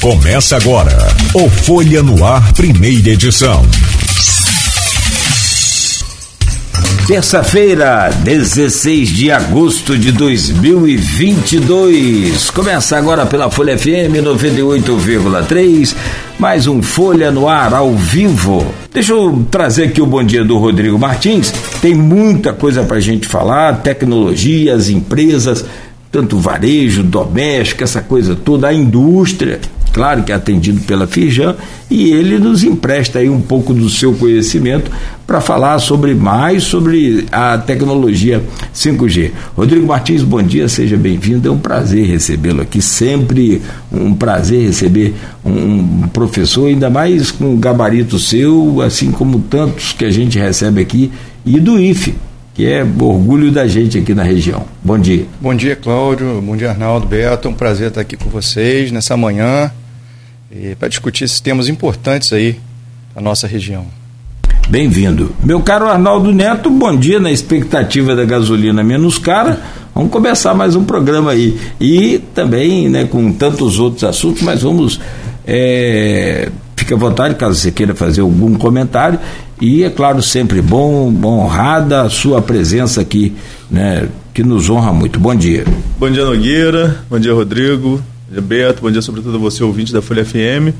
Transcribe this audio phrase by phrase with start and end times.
[0.00, 0.96] Começa agora
[1.34, 3.66] o Folha no Ar, primeira edição.
[7.04, 12.48] Terça-feira, 16 de agosto de 2022.
[12.50, 15.96] Começa agora pela Folha FM 98,3.
[16.38, 18.72] Mais um Folha no Ar ao vivo.
[18.94, 21.52] Deixa eu trazer aqui o bom dia do Rodrigo Martins.
[21.82, 25.64] Tem muita coisa para gente falar: tecnologias, empresas,
[26.12, 29.58] tanto varejo, doméstico, essa coisa toda, a indústria
[29.98, 31.56] claro que é atendido pela Firjan,
[31.90, 34.88] e ele nos empresta aí um pouco do seu conhecimento
[35.26, 38.40] para falar sobre mais sobre a tecnologia
[38.72, 39.32] 5G.
[39.56, 41.48] Rodrigo Martins, bom dia, seja bem-vindo.
[41.48, 47.58] É um prazer recebê-lo aqui, sempre um prazer receber um professor, ainda mais com um
[47.58, 51.10] gabarito seu, assim como tantos que a gente recebe aqui,
[51.44, 52.14] e do IFE
[52.54, 54.64] que é orgulho da gente aqui na região.
[54.82, 55.24] Bom dia.
[55.40, 56.42] Bom dia, Cláudio.
[56.42, 57.46] Bom dia, Arnaldo, Beto.
[57.46, 59.70] É um prazer estar aqui com vocês nessa manhã
[60.78, 62.58] para discutir esses temas importantes aí
[63.14, 63.86] da nossa região.
[64.68, 65.34] Bem-vindo.
[65.42, 69.60] Meu caro Arnaldo Neto, bom dia na expectativa da gasolina menos cara.
[69.94, 71.58] Vamos começar mais um programa aí.
[71.80, 75.00] E também né, com tantos outros assuntos, mas vamos.
[75.46, 79.18] É, fique à vontade caso você queira fazer algum comentário.
[79.60, 83.34] E é claro, sempre bom, honrada a sua presença aqui,
[83.70, 85.18] né, que nos honra muito.
[85.18, 85.64] Bom dia.
[85.98, 87.04] Bom dia, Nogueira.
[87.10, 88.00] Bom dia, Rodrigo.
[88.30, 88.82] Dia, Beto.
[88.82, 90.74] Bom dia, sobretudo, você, ouvinte da Folha FM.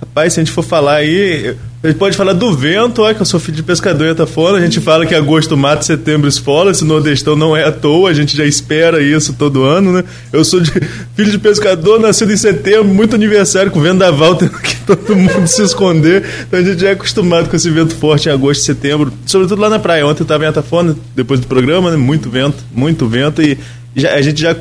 [0.00, 3.22] Rapaz, se a gente for falar aí, a gente pode falar do vento, olha que
[3.22, 4.58] eu sou filho de pescador e fora.
[4.58, 6.70] A gente fala que agosto mata, setembro esfola.
[6.70, 10.04] Esse nordestão não é à toa, a gente já espera isso todo ano, né?
[10.32, 10.70] Eu sou de,
[11.16, 15.62] filho de pescador, nascido em setembro, muito aniversário, com vendaval, tendo que todo mundo se
[15.62, 16.24] esconder.
[16.46, 19.68] Então a gente já é acostumado com esse vento forte em agosto setembro, sobretudo lá
[19.68, 20.06] na praia.
[20.06, 21.96] Ontem eu tava em Atafona, depois do programa, né?
[21.96, 23.58] Muito vento, muito vento e
[23.94, 24.56] já, a gente já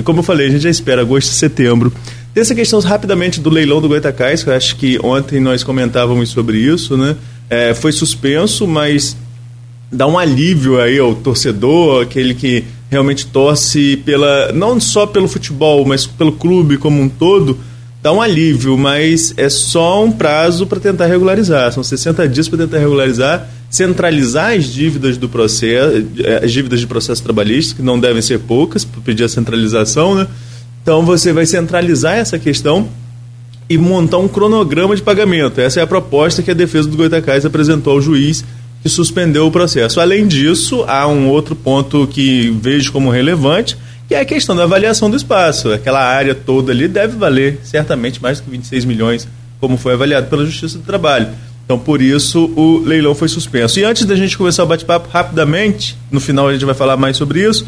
[0.00, 1.92] e como eu falei, a gente já espera agosto e setembro.
[2.34, 6.30] Tem essa questão rapidamente do leilão do Goitacás, que eu acho que ontem nós comentávamos
[6.30, 7.16] sobre isso, né?
[7.48, 9.16] É, foi suspenso, mas
[9.90, 15.84] dá um alívio aí ao torcedor, aquele que realmente torce pela não só pelo futebol,
[15.84, 17.58] mas pelo clube como um todo,
[18.02, 21.72] dá um alívio, mas é só um prazo para tentar regularizar.
[21.72, 26.88] São 60 dias para tentar regularizar centralizar as dívidas do processo, eh, as dívidas de
[26.88, 30.26] processo trabalhista, que não devem ser poucas, para pedir a centralização, né?
[30.82, 32.88] Então você vai centralizar essa questão
[33.68, 35.60] e montar um cronograma de pagamento.
[35.60, 38.44] Essa é a proposta que a defesa do Goitacás apresentou ao juiz
[38.82, 40.00] que suspendeu o processo.
[40.00, 43.76] Além disso, há um outro ponto que vejo como relevante,
[44.10, 45.72] que é a questão da avaliação do espaço.
[45.72, 49.28] Aquela área toda ali deve valer certamente mais que 26 milhões,
[49.60, 51.28] como foi avaliado pela Justiça do Trabalho.
[51.64, 53.78] Então, por isso, o leilão foi suspenso.
[53.78, 57.16] E antes da gente começar o bate-papo, rapidamente, no final a gente vai falar mais
[57.16, 57.64] sobre isso,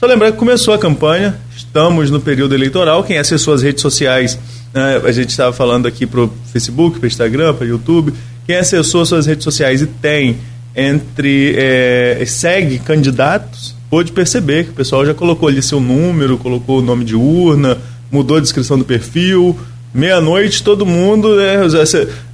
[0.00, 3.04] só lembrar que começou a campanha, estamos no período eleitoral.
[3.04, 4.38] Quem acessou as redes sociais,
[4.72, 8.14] né, a gente estava falando aqui para o Facebook, para o Instagram, para o YouTube.
[8.46, 10.38] Quem acessou suas redes sociais e tem
[10.74, 11.54] entre.
[11.58, 16.82] É, segue candidatos, pôde perceber que o pessoal já colocou ali seu número, colocou o
[16.82, 17.78] nome de urna,
[18.10, 19.56] mudou a descrição do perfil
[19.94, 21.76] meia-noite, todo mundo, né, os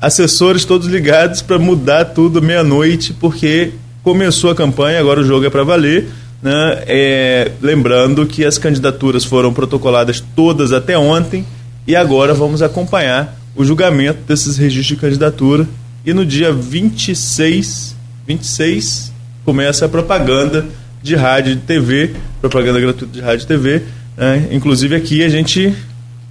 [0.00, 3.72] assessores todos ligados para mudar tudo meia-noite, porque
[4.02, 6.08] começou a campanha, agora o jogo é para valer.
[6.42, 6.82] Né?
[6.86, 11.44] É, lembrando que as candidaturas foram protocoladas todas até ontem
[11.86, 15.68] e agora vamos acompanhar o julgamento desses registros de candidatura.
[16.06, 17.94] E no dia 26,
[18.26, 19.12] 26
[19.44, 20.64] começa a propaganda
[21.02, 23.82] de rádio e TV, propaganda gratuita de rádio e TV.
[24.16, 24.48] Né?
[24.50, 25.74] Inclusive aqui a gente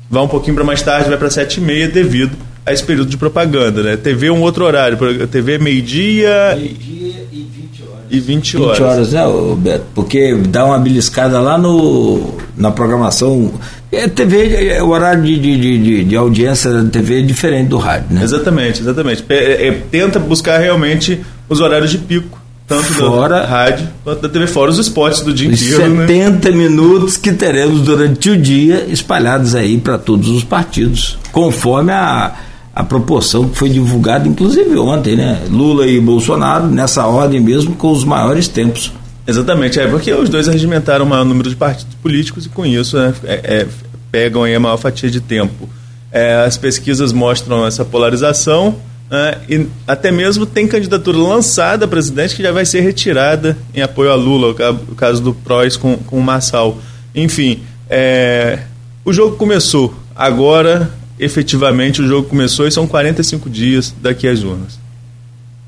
[0.10, 2.36] vai um pouquinho para mais tarde, vai para sete e meia devido
[2.66, 3.98] a esse período de propaganda, né?
[3.98, 4.98] TV é um outro horário,
[5.28, 6.56] TV é meio-dia...
[6.56, 8.06] Meio-dia e 20 horas.
[8.12, 8.78] E 20 horas.
[8.78, 9.22] 20 horas, né,
[9.58, 9.86] Beto?
[9.96, 13.54] Porque dá uma beliscada lá no, na programação...
[13.92, 17.78] É, TV, é, o horário de, de, de, de, audiência da TV é diferente do
[17.78, 18.24] rádio, né?
[18.24, 19.26] Exatamente, exatamente.
[19.28, 22.39] É, é, tenta buscar realmente os horários de pico
[22.70, 26.06] tanto fora, da rádio quanto da TV, fora os esportes do dia inteiro.
[26.06, 26.56] 70 né?
[26.56, 32.32] minutos que teremos durante o dia espalhados aí para todos os partidos, conforme a,
[32.76, 35.42] a proporção que foi divulgada, inclusive ontem, né?
[35.50, 38.94] Lula e Bolsonaro, nessa ordem mesmo, com os maiores tempos.
[39.26, 42.98] Exatamente, é porque os dois arregimentaram o maior número de partidos políticos e com isso
[42.98, 43.68] né, é, é,
[44.12, 45.68] pegam aí a maior fatia de tempo.
[46.12, 48.76] É, as pesquisas mostram essa polarização
[49.10, 53.82] Uh, e até mesmo tem candidatura lançada a presidente que já vai ser retirada em
[53.82, 54.56] apoio a Lula,
[54.88, 56.78] o caso do Prois com, com o Massal.
[57.16, 58.60] Enfim, é,
[59.04, 59.96] o jogo começou.
[60.16, 64.80] Agora, efetivamente, o jogo começou e são 45 dias daqui às urnas.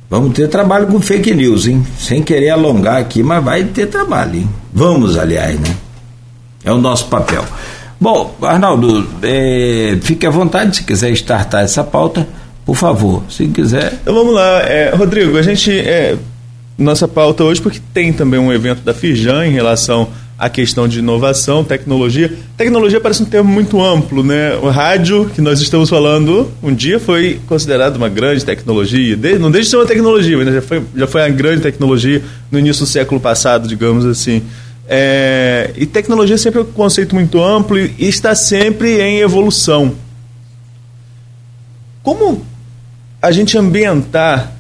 [0.08, 1.86] Vamos ter trabalho com fake news, hein?
[1.98, 4.50] Sem querer alongar aqui, mas vai ter trabalho, hein?
[4.72, 5.76] Vamos, aliás, né?
[6.64, 7.44] É o nosso papel.
[8.00, 12.28] Bom, Arnaldo, é, fique à vontade se quiser startar essa pauta,
[12.66, 14.00] por favor, se quiser.
[14.02, 15.72] Então vamos lá, é, Rodrigo, a gente.
[15.72, 16.18] É,
[16.78, 21.00] nossa pauta hoje, porque tem também um evento da Firjan em relação à questão de
[21.00, 22.34] inovação, tecnologia.
[22.58, 24.56] Tecnologia parece um termo muito amplo, né?
[24.56, 29.16] O rádio, que nós estamos falando, um dia foi considerado uma grande tecnologia.
[29.40, 32.58] Não deixa de ser uma tecnologia, mas já foi, já foi uma grande tecnologia no
[32.58, 34.42] início do século passado, digamos assim.
[34.88, 39.94] É, e tecnologia sempre é um conceito muito amplo e está sempre em evolução.
[42.02, 42.44] Como
[43.22, 44.52] a gente ambientar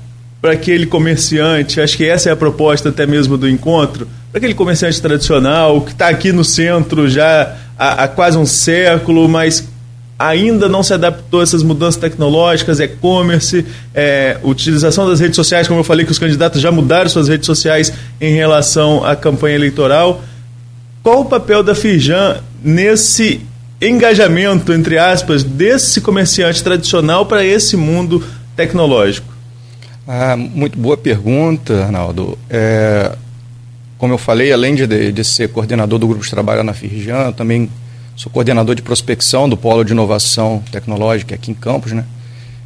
[0.41, 4.53] para aquele comerciante, acho que essa é a proposta até mesmo do encontro, para aquele
[4.53, 9.67] comerciante tradicional que está aqui no centro já há, há, quase um século, mas
[10.17, 15.79] ainda não se adaptou a essas mudanças tecnológicas, e-commerce, é, utilização das redes sociais, como
[15.79, 20.23] eu falei que os candidatos já mudaram suas redes sociais em relação à campanha eleitoral.
[21.03, 23.41] Qual o papel da Firjan nesse
[23.81, 28.23] engajamento, entre aspas, desse comerciante tradicional para esse mundo
[28.61, 29.27] tecnológico?
[30.07, 32.37] Ah, muito boa pergunta, Arnaldo.
[32.49, 33.15] É,
[33.97, 37.69] como eu falei, além de, de, ser coordenador do grupo de trabalho na Firjan, também
[38.15, 42.05] sou coordenador de prospecção do Polo de Inovação Tecnológica aqui em Campos, né?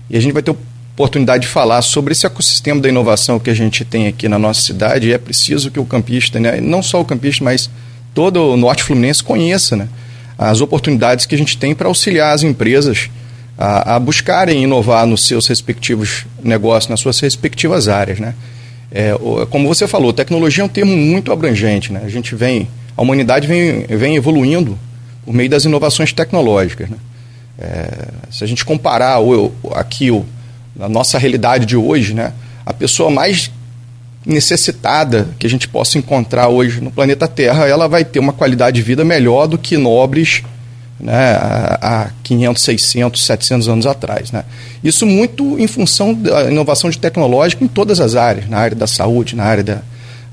[0.09, 3.53] E a gente vai ter oportunidade de falar sobre esse ecossistema da inovação que a
[3.53, 5.09] gente tem aqui na nossa cidade.
[5.09, 7.69] E é preciso que o campista, né, não só o campista, mas
[8.13, 9.89] todo o norte fluminense conheça né,
[10.37, 13.09] as oportunidades que a gente tem para auxiliar as empresas
[13.57, 18.19] a, a, buscarem inovar nos seus respectivos negócios, nas suas respectivas áreas.
[18.19, 18.33] Né?
[18.91, 19.11] É,
[19.49, 21.91] como você falou, tecnologia é um termo muito abrangente.
[21.91, 22.01] Né?
[22.03, 24.77] A gente vem, a humanidade vem, vem evoluindo
[25.25, 26.89] por meio das inovações tecnológicas.
[26.89, 26.97] Né?
[27.57, 30.25] É, se a gente comparar o, aqui o,
[30.79, 32.33] a nossa realidade de hoje, né?
[32.65, 33.49] a pessoa mais
[34.25, 38.77] necessitada que a gente possa encontrar hoje no planeta Terra, ela vai ter uma qualidade
[38.77, 40.43] de vida melhor do que nobres
[40.99, 41.35] né,
[41.81, 44.31] há 500, 600, 700 anos atrás.
[44.31, 44.43] Né?
[44.83, 48.87] Isso muito em função da inovação de tecnológica em todas as áreas, na área da
[48.87, 49.81] saúde, na área da,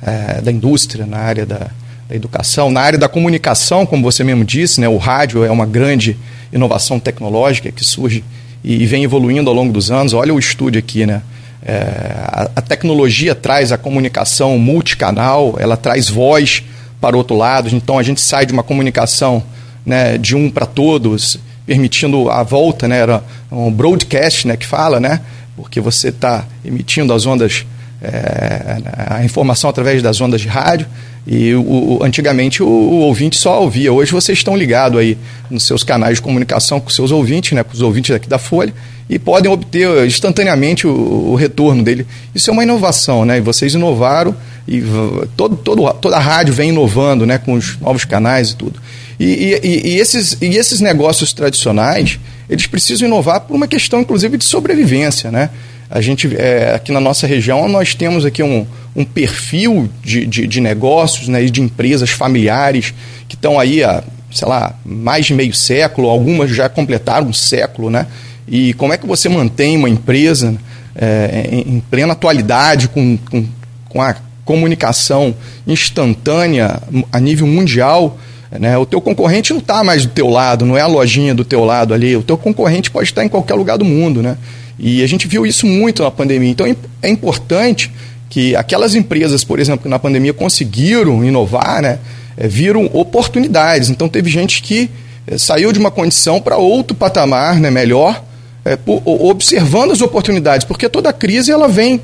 [0.03, 1.71] é, da indústria, na área da,
[2.09, 5.67] da, educação, na área da comunicação, como você mesmo disse, né, o rádio é uma
[5.67, 6.17] grande
[6.53, 8.25] inovação tecnológica que surge
[8.63, 10.13] e, vem evoluindo ao longo dos anos.
[10.13, 11.23] Olha o estúdio aqui, né?
[11.65, 11.83] É,
[12.27, 16.63] a, a tecnologia traz a comunicação multicanal, ela traz voz
[17.01, 19.43] para o outro lado, então a gente sai de uma comunicação
[19.85, 25.01] né, de um para todos, permitindo a volta, né, era um broadcast né, que fala,
[25.01, 25.21] né,
[25.57, 27.67] porque você está emitindo as ondas,
[28.03, 30.87] é, a informação através das ondas de rádio,
[31.25, 33.93] e o, antigamente o, o, ouvinte só ouvia.
[33.93, 35.17] Hoje vocês estão ligados aí
[35.49, 38.75] nos seus canais de comunicação com seus ouvintes, né, com os ouvintes aqui da Folha,
[39.09, 42.07] e podem obter instantaneamente o, o retorno dele.
[42.35, 43.39] Isso é uma inovação, né?
[43.39, 44.35] E vocês inovaram
[44.67, 44.83] e
[45.37, 48.81] todo, todo, toda a rádio vem inovando, né, com os novos canais e tudo.
[49.25, 52.19] E, e, e, esses, e esses negócios tradicionais,
[52.51, 55.51] eles precisam inovar por uma questão, inclusive, de sobrevivência, né?
[55.89, 58.67] A gente, é, aqui na nossa região, nós temos aqui um,
[58.97, 62.95] um perfil de, de, de negócios né, e de empresas familiares
[63.29, 64.03] que estão aí há,
[64.33, 68.09] sei lá, mais de meio século, algumas já completaram um século, né?
[68.49, 70.57] E como é que você mantém uma empresa
[70.97, 73.47] é, em, em, plena atualidade, com, com,
[73.89, 75.33] com a comunicação
[75.65, 76.83] instantânea
[77.13, 78.19] a nível mundial,
[78.59, 78.77] né?
[78.77, 81.65] O teu concorrente não está mais do teu lado, não é a lojinha do teu
[81.65, 82.15] lado ali.
[82.17, 84.23] O teu concorrente pode estar em qualquer lugar do mundo.
[84.23, 84.37] Né?
[84.79, 86.51] E a gente viu isso muito na pandemia.
[86.51, 86.67] Então
[87.01, 87.91] é importante
[88.29, 91.99] que aquelas empresas, por exemplo, que na pandemia conseguiram inovar, né,
[92.37, 93.91] é, viram oportunidades.
[93.91, 94.91] Então teve gente que
[95.27, 98.25] é, saiu de uma condição para outro patamar né, melhor,
[98.65, 102.01] é, por, observando as oportunidades, porque toda crise ela vem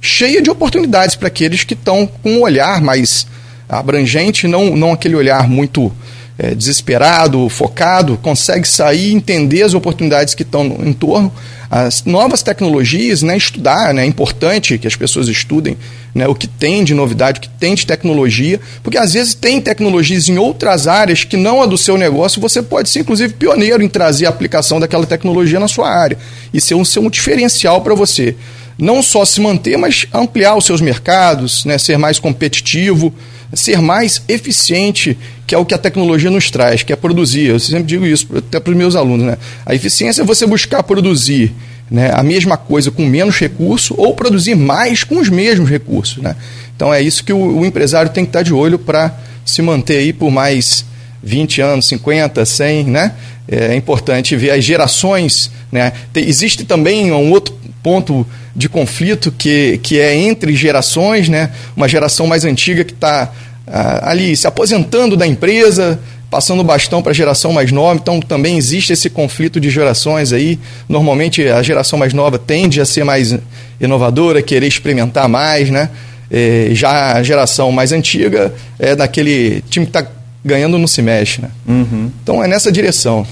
[0.00, 3.26] cheia de oportunidades para aqueles que estão com um olhar mais
[3.68, 5.92] abrangente, não, não aquele olhar muito
[6.38, 11.32] é, desesperado, focado, consegue sair, entender as oportunidades que estão no entorno,
[11.70, 15.76] as novas tecnologias, né, estudar, né, é importante que as pessoas estudem
[16.14, 19.60] né, o que tem de novidade, o que tem de tecnologia, porque às vezes tem
[19.60, 23.82] tecnologias em outras áreas que não a do seu negócio, você pode ser inclusive pioneiro
[23.82, 26.18] em trazer a aplicação daquela tecnologia na sua área
[26.52, 28.36] e ser um, ser um diferencial para você.
[28.78, 33.12] Não só se manter, mas ampliar os seus mercados, né, ser mais competitivo,
[33.52, 37.46] ser mais eficiente, que é o que a tecnologia nos traz, que é produzir.
[37.46, 39.26] Eu sempre digo isso até para os meus alunos.
[39.26, 39.38] Né?
[39.64, 41.52] A eficiência é você buscar produzir
[41.90, 46.22] né, a mesma coisa com menos recurso ou produzir mais com os mesmos recursos.
[46.22, 46.34] Né?
[46.74, 49.98] Então é isso que o, o empresário tem que estar de olho para se manter
[49.98, 50.84] aí por mais
[51.22, 53.12] 20 anos, 50, 100, né?
[53.48, 55.92] É importante ver as gerações, né?
[56.12, 61.52] Tem, existe também um outro ponto de conflito que, que é entre gerações, né?
[61.76, 63.32] Uma geração mais antiga que está
[63.66, 66.00] ah, ali se aposentando da empresa,
[66.30, 70.32] passando o bastão para a geração mais nova, então também existe esse conflito de gerações
[70.32, 70.58] aí.
[70.88, 73.36] Normalmente a geração mais nova tende a ser mais
[73.80, 75.90] inovadora, querer experimentar mais, né?
[76.28, 80.10] É, já a geração mais antiga é daquele time que está
[80.46, 81.50] ganhando não se mexe, né?
[81.66, 82.10] Uhum.
[82.22, 83.26] Então é nessa direção.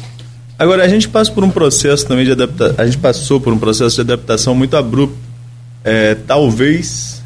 [0.59, 3.59] Agora a gente passa por um processo também de adaptação, a gente passou por um
[3.59, 5.17] processo de adaptação muito abrupto,
[5.83, 7.23] é, talvez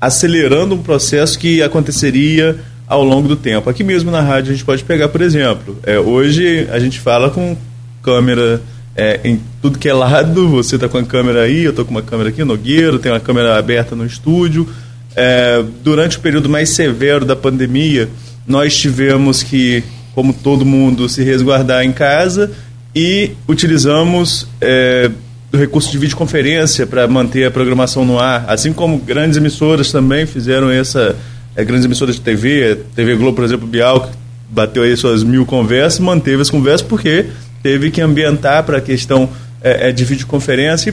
[0.00, 3.70] acelerando um processo que aconteceria ao longo do tempo.
[3.70, 7.30] Aqui mesmo na rádio a gente pode pegar, por exemplo, é, hoje a gente fala
[7.30, 7.56] com
[8.02, 8.60] câmera
[8.96, 11.92] é, em tudo que é lado, você está com a câmera aí, eu estou com
[11.92, 14.68] uma câmera aqui, Nogueiro, tem uma câmera aberta no estúdio.
[15.14, 18.08] É, durante o período mais severo da pandemia,
[18.46, 19.82] nós tivemos que,
[20.14, 22.50] como todo mundo, se resguardar em casa
[22.94, 25.10] e utilizamos é,
[25.52, 30.26] o recurso de videoconferência para manter a programação no ar, assim como grandes emissoras também
[30.26, 31.16] fizeram essa
[31.54, 34.16] é, grandes emissoras de TV, TV Globo, por exemplo, Bial, que
[34.48, 37.26] bateu aí suas mil conversas, manteve as conversas porque
[37.62, 39.28] teve que ambientar para a questão
[39.62, 40.90] é, é, de videoconferência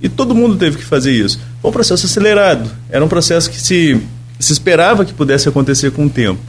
[0.00, 1.40] e, e todo mundo teve que fazer isso.
[1.60, 4.00] Foi um processo acelerado, era um processo que se,
[4.38, 6.40] se esperava que pudesse acontecer com o tempo.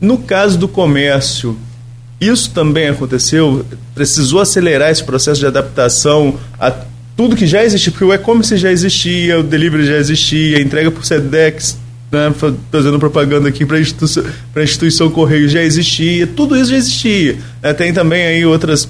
[0.00, 1.56] No caso do comércio,
[2.20, 3.64] isso também aconteceu?
[3.94, 6.72] Precisou acelerar esse processo de adaptação a
[7.16, 10.90] tudo que já existia, porque o e-commerce já existia, o delivery já existia, a entrega
[10.90, 11.78] por SEDEX
[12.12, 12.32] né,
[12.70, 14.24] fazendo propaganda aqui para a instituição,
[14.56, 17.38] instituição Correio já existia, tudo isso já existia.
[17.62, 18.88] É, tem também aí outras,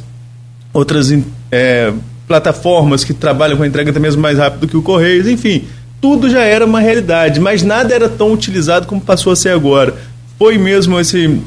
[0.72, 1.12] outras
[1.50, 1.92] é,
[2.26, 5.64] plataformas que trabalham com a entrega mesmo mais rápido que o Correio, enfim,
[6.00, 9.94] tudo já era uma realidade, mas nada era tão utilizado como passou a ser agora.
[10.38, 11.40] Foi mesmo esse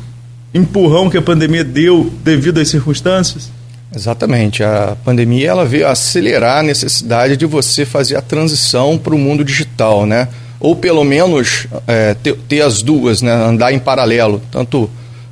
[0.54, 3.52] empurrão que a pandemia deu devido às circunstâncias?
[3.96, 4.64] Exatamente.
[4.64, 9.44] A pandemia ela veio acelerar a necessidade de você fazer a transição para o mundo
[9.44, 10.28] digital, né?
[10.60, 14.90] ou pelo menos é, ter, ter, as duas, né, andar em paralelo, tanto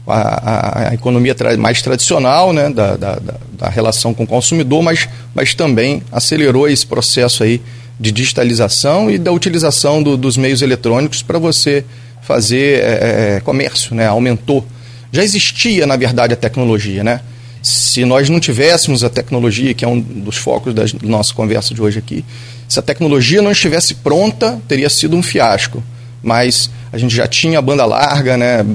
[0.08, 3.20] a, a, a economia mais tradicional né, da, da,
[3.52, 7.62] da, relação com o consumidor, mas, mas também acelerou esse processo aí
[8.00, 11.84] de digitalização e da utilização do, dos meios eletrônicos para você
[12.28, 14.66] fazer é, é, comércio, né, aumentou.
[15.12, 17.22] Já existia, na verdade, a tecnologia, né?
[17.64, 21.82] Se nós não tivéssemos a tecnologia, que é um dos focos da nossa conversa de
[21.82, 22.26] hoje aqui,
[22.68, 25.82] se a tecnologia não estivesse pronta, teria sido um fiasco.
[26.22, 28.66] Mas a gente já tinha banda larga, né?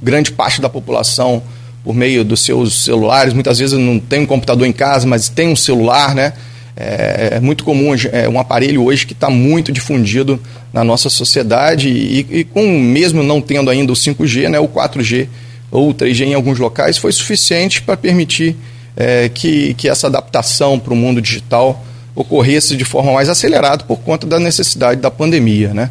[0.00, 1.42] grande parte da população,
[1.82, 5.48] por meio dos seus celulares, muitas vezes não tem um computador em casa, mas tem
[5.48, 6.32] um celular, né?
[6.76, 10.40] É, é muito comum, é um aparelho hoje que está muito difundido
[10.72, 15.28] na nossa sociedade e, e, com mesmo não tendo ainda o 5G, né, o 4G
[15.70, 18.56] ou o 3G em alguns locais foi suficiente para permitir
[18.96, 23.98] é, que, que essa adaptação para o mundo digital ocorresse de forma mais acelerada por
[23.98, 25.90] conta da necessidade da pandemia, né?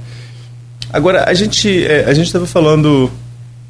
[0.91, 3.11] Agora, a gente é, a gente estava falando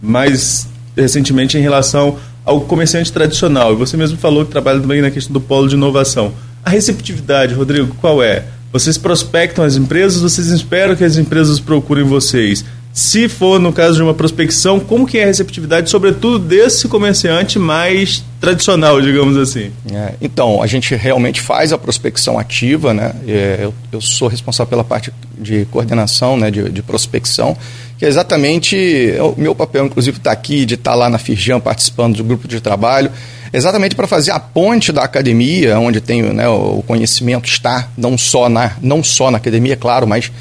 [0.01, 5.09] mais recentemente em relação ao comerciante tradicional, e você mesmo falou que trabalha também na
[5.09, 6.33] questão do polo de inovação.
[6.65, 8.45] A receptividade, Rodrigo, qual é?
[8.71, 12.65] Vocês prospectam as empresas, vocês esperam que as empresas procurem vocês.
[12.93, 17.57] Se for no caso de uma prospecção, como que é a receptividade, sobretudo desse comerciante
[17.57, 19.71] mais tradicional, digamos assim?
[19.91, 23.13] É, então, a gente realmente faz a prospecção ativa, né?
[23.27, 27.57] É, eu, eu, sou responsável pela parte de coordenação, né, de, de prospecção,
[27.97, 28.77] que é exatamente
[29.19, 32.47] o meu papel, inclusive, está aqui, de estar tá lá na Firjan participando do grupo
[32.47, 33.11] de trabalho,
[33.53, 38.49] exatamente para fazer a ponte da academia, onde tem né, o conhecimento está, não só
[38.49, 40.31] na, não só na academia, claro, mas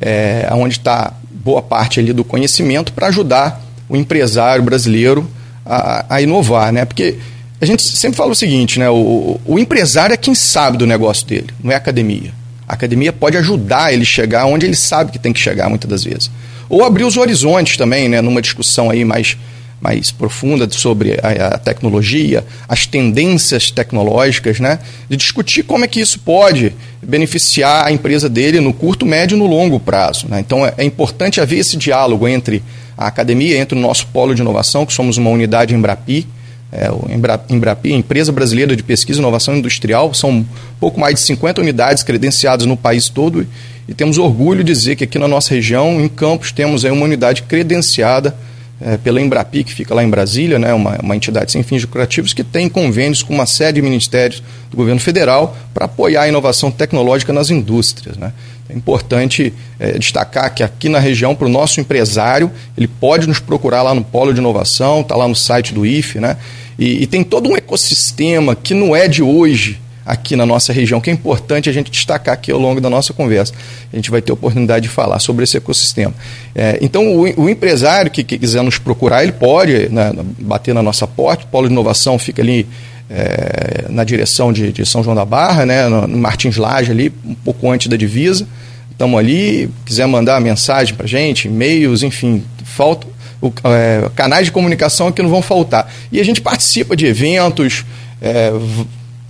[0.00, 5.28] é, onde está boa parte ali do conhecimento para ajudar o empresário brasileiro
[5.66, 6.84] a, a, inovar, né?
[6.84, 7.18] Porque
[7.60, 8.88] a gente sempre fala o seguinte, né?
[8.88, 12.32] O, o empresário é quem sabe do negócio dele, não é a academia.
[12.68, 16.04] A academia pode ajudar ele chegar onde ele sabe que tem que chegar muitas das
[16.04, 16.30] vezes.
[16.68, 18.20] Ou abrir os horizontes também, né?
[18.20, 19.36] Numa discussão aí mais
[19.80, 24.78] mais profunda sobre a, a, tecnologia, as tendências tecnológicas, né?
[25.08, 26.72] de discutir como é que isso pode
[27.02, 30.26] beneficiar a empresa dele no curto, médio e no longo prazo.
[30.28, 30.40] Né?
[30.40, 32.62] Então é, é, importante haver esse diálogo entre
[32.96, 36.26] a academia, entre o nosso polo de inovação, que somos uma unidade Embrapi,
[36.72, 37.06] é, o
[37.48, 40.46] Embrapi, Empresa Brasileira de Pesquisa e Inovação Industrial, são
[40.78, 43.46] pouco mais de 50 unidades credenciadas no país todo
[43.88, 47.04] e temos orgulho de dizer que aqui na nossa região, em Campos, temos aí uma
[47.04, 48.36] unidade credenciada
[48.80, 52.32] é, pela Embrapi, que fica lá em Brasília, né, uma, uma entidade sem fins lucrativos,
[52.32, 56.70] que tem convênios com uma série de ministérios do governo federal para apoiar a inovação
[56.70, 58.16] tecnológica nas indústrias.
[58.16, 58.32] Né.
[58.68, 63.38] É importante é, destacar que aqui na região, para o nosso empresário, ele pode nos
[63.38, 66.36] procurar lá no Polo de Inovação, está lá no site do IFE, né,
[66.78, 71.00] e, e tem todo um ecossistema que não é de hoje, aqui na nossa região,
[71.00, 73.52] que é importante a gente destacar aqui ao longo da nossa conversa.
[73.92, 76.14] A gente vai ter oportunidade de falar sobre esse ecossistema.
[76.54, 80.82] É, então, o, o, empresário que, que, quiser nos procurar, ele pode né, bater na
[80.82, 82.66] nossa porta, o Polo de Inovação fica ali
[83.10, 87.12] é, na direção de, de, São João da Barra, né, no, no Martins Laje, ali,
[87.24, 88.46] um pouco antes da divisa.
[88.90, 93.06] Estamos ali, quiser mandar mensagem para gente, e-mails, enfim, falta,
[93.40, 95.90] o, é, canais de comunicação que não vão faltar.
[96.12, 97.84] E a gente participa de eventos,
[98.20, 98.52] é,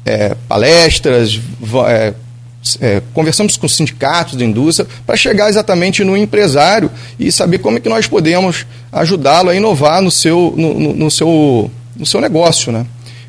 [0.04, 1.40] é, palestras,
[1.88, 2.14] é,
[2.80, 7.80] é, conversamos com sindicatos da indústria para chegar exatamente no empresário e saber como é
[7.80, 12.70] que nós podemos ajudá-lo a inovar no seu, no, no, no, seu, no seu negócio,
[12.70, 12.86] né?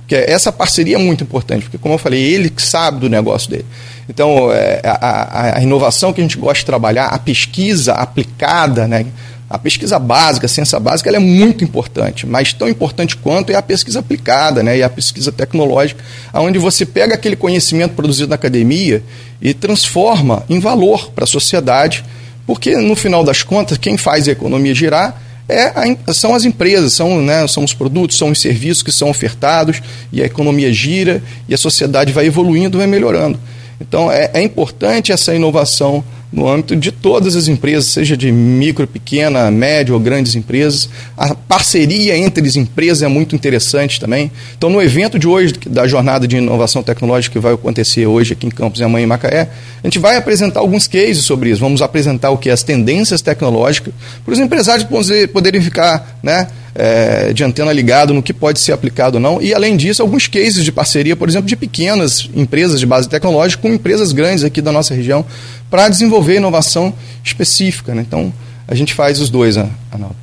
[0.08, 3.50] Que essa parceria é muito importante, porque como eu falei, ele que sabe do negócio
[3.50, 3.66] dele.
[4.10, 8.86] Então, é, a, a, a, inovação que a gente gosta de trabalhar, a pesquisa aplicada,
[8.86, 9.06] né?
[9.52, 13.56] A pesquisa básica, a ciência básica, ela é muito importante, mas tão importante quanto é
[13.56, 14.78] a pesquisa aplicada, né?
[14.78, 16.02] E a pesquisa tecnológica,
[16.34, 19.04] onde você pega aquele conhecimento produzido na academia
[19.42, 22.02] e transforma em valor para a sociedade,
[22.48, 25.66] porque no final das contas, quem faz a economia girar é
[26.08, 29.82] a, são as empresas, são, né, são os produtos, são os serviços que são ofertados
[30.14, 33.38] e a economia gira e a sociedade vai evoluindo, vai melhorando.
[33.82, 38.88] Então é, é importante essa inovação no âmbito de todas as empresas, seja de micro,
[38.88, 40.88] pequena, média ou grandes empresas.
[41.18, 44.32] A parceria entre as empresas é muito interessante também.
[44.58, 48.48] Então, no evento de hoje, da jornada de inovação tecnológica que vai acontecer hoje aqui
[48.48, 49.50] em Campos e amanhã em Macaé,
[49.84, 51.60] a gente vai apresentar alguns cases sobre isso.
[51.60, 52.50] Vamos apresentar o que?
[52.50, 54.88] As tendências tecnológicas, para os empresários
[55.34, 59.42] poderem ficar né, é, de antena ligado no que pode ser aplicado ou não.
[59.42, 63.62] E, além disso, alguns cases de parceria, por exemplo, de pequenas empresas de base tecnológica
[63.62, 65.26] com empresas grandes aqui da nossa região
[65.70, 67.94] para desenvolver inovação específica.
[67.94, 68.04] Né?
[68.08, 68.34] Então,
[68.68, 70.16] a gente faz os dois, Arnaldo.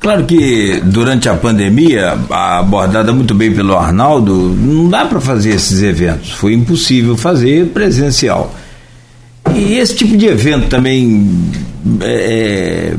[0.00, 5.82] Claro que durante a pandemia, abordada muito bem pelo Arnaldo, não dá para fazer esses
[5.82, 6.32] eventos.
[6.32, 8.54] Foi impossível fazer presencial.
[9.54, 11.50] E esse tipo de evento também
[12.02, 12.94] é, é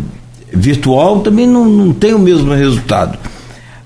[0.55, 3.17] virtual também não, não tem o mesmo resultado.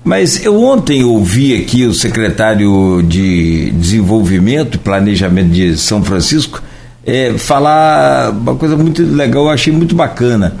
[0.02, 6.62] Mas eu ontem ouvi aqui o secretário de Desenvolvimento e Planejamento de São Francisco
[7.06, 10.54] é, falar uma coisa muito legal, eu achei muito bacana,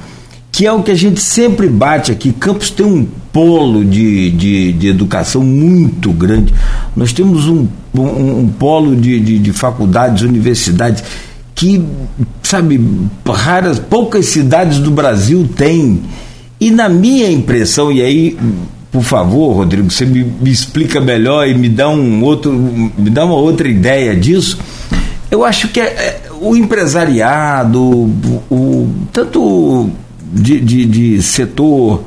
[0.50, 2.32] que é o que a gente sempre bate aqui.
[2.32, 6.52] Campos tem um polo de, de, de educação muito grande.
[6.96, 11.04] Nós temos um, um, um polo de, de, de faculdades, universidades
[11.60, 11.84] que,
[12.42, 12.80] sabe,
[13.28, 16.00] raras, poucas cidades do Brasil têm.
[16.58, 18.38] E na minha impressão, e aí,
[18.90, 23.26] por favor, Rodrigo, você me, me, explica melhor e me dá um outro, me dá
[23.26, 24.58] uma outra ideia disso.
[25.30, 29.90] Eu acho que é, é o empresariado, o, o tanto
[30.32, 32.04] de, de, de setor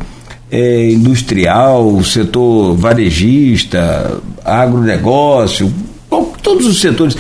[0.50, 5.72] é, industrial, setor varejista, agronegócio,
[6.42, 7.16] todos os setores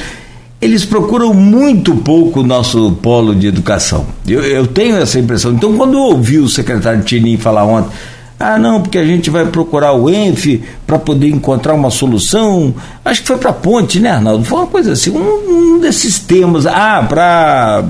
[0.63, 4.05] eles procuram muito pouco o nosso polo de educação.
[4.25, 5.51] Eu, eu tenho essa impressão.
[5.51, 7.91] Então, quando eu ouvi o secretário Tinim falar ontem,
[8.39, 12.73] ah, não, porque a gente vai procurar o ENF para poder encontrar uma solução.
[13.03, 14.45] Acho que foi para ponte, né, Arnaldo?
[14.45, 16.65] Foi uma coisa assim, um, um desses temas.
[16.65, 17.83] Ah, para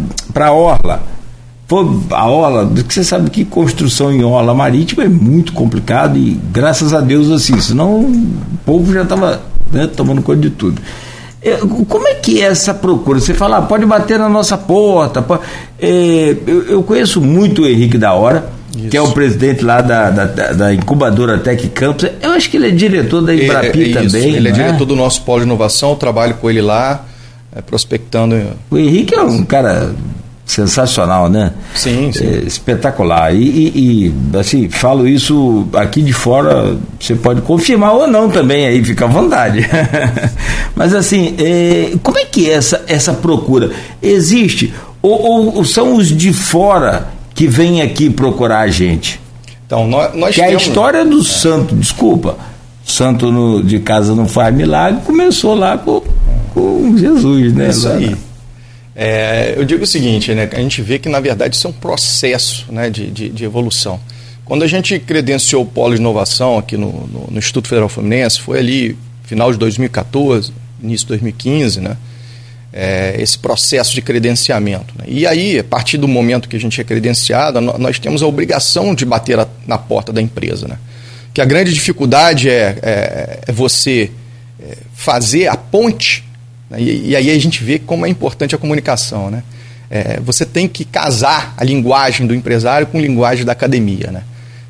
[0.48, 1.04] a Orla.
[1.68, 6.40] Pô, a Orla, que você sabe que construção em Orla Marítima é muito complicado e
[6.52, 8.28] graças a Deus assim, senão o
[8.66, 10.82] povo já estava né, tomando conta de tudo.
[11.88, 13.20] Como é que é essa procura?
[13.20, 15.22] Você fala, ah, pode bater na nossa porta.
[15.22, 15.42] Pode...
[15.80, 18.90] É, eu, eu, conheço muito o Henrique da Hora, Isso.
[18.90, 22.10] que é o presidente lá da, da, da, incubadora Tec Campus.
[22.22, 24.36] Eu acho que ele é diretor da Embrapi é, é também.
[24.36, 27.06] Ele é, é diretor do nosso polo de inovação, eu trabalho com ele lá,
[27.54, 28.42] é, prospectando.
[28.72, 29.94] O Henrique é um cara
[30.46, 31.54] sensacional, né?
[31.74, 32.26] Sim, sim.
[32.26, 33.34] É, espetacular.
[33.34, 38.66] E, e, e, assim, falo isso aqui de fora, você pode confirmar ou não também,
[38.66, 39.68] aí fica à vontade.
[40.76, 43.72] Mas assim, é, como é que é essa, essa procura?
[44.02, 44.74] Existe?
[45.02, 49.20] Ou, ou, são os de fora que vêm aqui procurar a gente?
[49.66, 50.62] Então, nós, nós que temos...
[50.62, 51.24] a história do é.
[51.24, 52.38] santo, desculpa,
[52.86, 56.02] santo no, de casa não faz milagre, começou lá com,
[56.54, 57.70] com Jesus, né?
[57.70, 58.16] Isso aí.
[58.96, 61.74] É, eu digo o seguinte, né, a gente vê que na verdade isso é um
[61.74, 64.00] processo né, de, de, de evolução.
[64.46, 68.40] Quando a gente credenciou o Polo de Inovação aqui no, no, no, Instituto Federal Fluminense,
[68.40, 70.52] foi ali final de 2014,
[70.82, 71.98] início de 2015, né,
[72.72, 74.94] é, esse processo de credenciamento.
[74.98, 75.06] Né.
[75.08, 78.94] E aí, a partir do momento que a gente é credenciado, nós temos a obrigação
[78.94, 80.68] de bater a, na porta da empresa.
[80.68, 80.78] Né.
[81.34, 84.12] Que a grande dificuldade é, é, é você
[84.62, 86.24] é, fazer a ponte?
[86.78, 89.30] E, e, aí a gente vê como é importante a comunicação.
[89.30, 89.44] Né?
[89.90, 94.12] É, você tem que casar a linguagem do empresário com a linguagem da academia.
[94.12, 94.24] Né?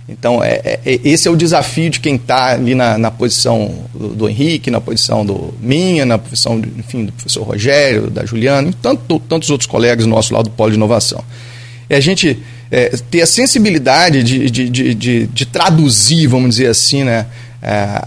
[0.07, 3.73] Então, é, é, é, esse é o desafio de quem está ali na, na posição
[3.93, 8.69] do, do, Henrique, na posição do minha, na posição, enfim, do professor Rogério, da Juliana,
[8.69, 11.23] e tanto, tantos outros colegas nossos lá do Polo de Inovação.
[11.89, 12.37] É a gente
[12.69, 17.25] é, ter a sensibilidade de, de, de, de, de traduzir, vamos dizer assim, né,
[17.61, 18.01] é,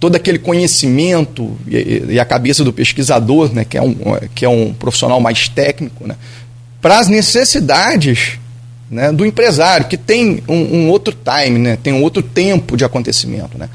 [0.00, 3.94] todo aquele conhecimento e, e, a cabeça do pesquisador, né, que, é um,
[4.34, 6.16] que é um profissional mais técnico, né,
[6.80, 8.38] para as necessidades
[8.90, 12.84] né, do empresário, que tem um, um, outro time, né, tem um outro tempo de
[12.84, 13.58] acontecimento.
[13.58, 13.68] Né.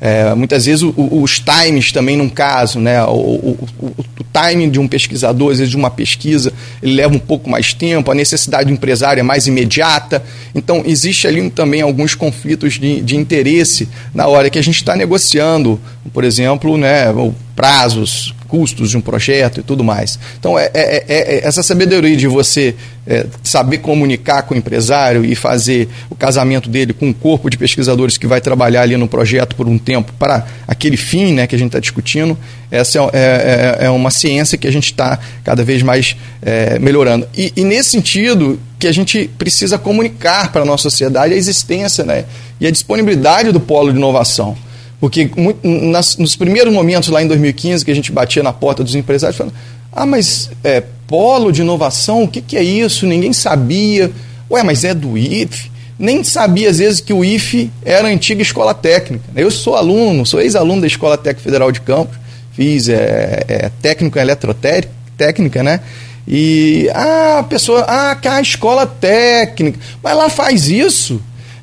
[0.00, 4.70] É, muitas vezes o, o, os times também num caso, né, o, o, o, timing
[4.70, 8.14] de um pesquisador, às vezes de uma pesquisa, ele leva um pouco mais tempo, a
[8.14, 10.22] necessidade do empresário é mais imediata.
[10.54, 14.94] Então, existe ali também alguns conflitos de, de interesse na hora que a gente está
[14.94, 15.80] negociando,
[16.12, 17.06] por exemplo, né,
[17.54, 20.18] prazos, custos de um projeto e tudo mais.
[20.38, 22.74] Então, é, é, é, é essa sabedoria de você
[23.06, 27.58] é, saber comunicar com o empresário e fazer o casamento dele com um corpo de
[27.58, 31.54] pesquisadores que vai trabalhar ali no projeto por um tempo para aquele fim né, que
[31.54, 32.36] a gente está discutindo,
[32.70, 36.16] essa é, é, é, uma ciência que a gente está cada vez mais
[36.80, 37.28] melhorando.
[37.36, 42.04] E, e nesse sentido, que a gente precisa comunicar para a nossa sociedade a existência
[42.04, 42.24] né,
[42.60, 44.56] e a disponibilidade do polo de inovação.
[45.00, 45.30] Porque
[45.62, 49.36] nas, nos primeiros momentos, lá em 2015, que a gente batia na porta dos empresários,
[49.36, 49.54] falando:
[49.92, 53.06] ah, mas é, polo de inovação, o que, que é isso?
[53.06, 54.10] Ninguém sabia.
[54.50, 55.70] Ué, mas é do IFE?
[55.98, 59.24] Nem sabia, às vezes, que o IFE era a antiga escola técnica.
[59.34, 62.16] Eu sou aluno, sou ex-aluno da Escola Técnica Federal de Campos,
[62.52, 65.80] fiz é, é, técnico em eletrotécnica, né?
[66.26, 71.20] E ah, a pessoa, ah, que a escola técnica, mas lá faz isso.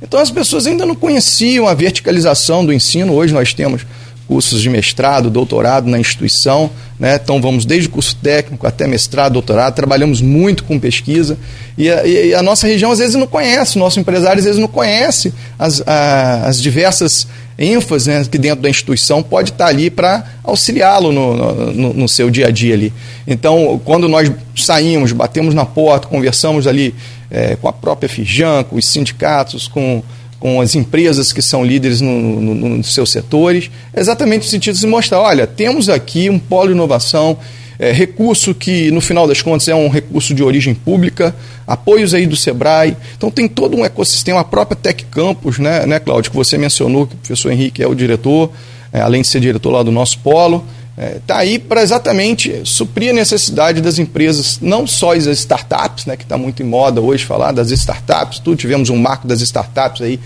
[0.08, 3.14] Então as pessoas ainda não conheciam a verticalização do ensino.
[3.14, 3.86] Hoje nós temos
[4.28, 7.20] cursos de mestrado, doutorado na instituição, né?
[7.22, 11.38] então vamos desde curso técnico até mestrado, doutorado, trabalhamos muito com pesquisa
[11.78, 14.60] e a, e a nossa região às vezes não conhece, o nosso empresário às vezes
[14.60, 19.90] não conhece as, a, as diversas ênfases né, que dentro da instituição pode estar ali
[19.90, 22.92] para auxiliá-lo no, no, no, seu dia a dia ali.
[23.26, 26.94] Então, quando nós saímos, batemos na porta, conversamos ali
[27.36, 30.02] é, com a própria Fijan, com os sindicatos, com,
[30.40, 34.88] com as empresas que são líderes nos no, no, seus setores, exatamente no sentido de
[34.88, 37.38] mostrar, olha, temos aqui um polo de inovação,
[37.78, 41.36] é, recurso que, no final das contas, é um recurso de origem pública,
[41.68, 42.96] apoios aí do SEBRAE.
[43.18, 47.06] Então, tem todo um ecossistema, a própria Tec Campus, né, né Cláudio, que você mencionou,
[47.06, 48.50] que o professor Henrique é o diretor,
[48.94, 50.66] é, além de ser diretor lá do nosso polo
[50.98, 56.06] está é, tá aí para exatamente suprir a necessidade das empresas, não só as startups,
[56.06, 59.42] né, que está muito em moda hoje falar das startups, tudo tivemos um marco das
[59.42, 60.20] startups aí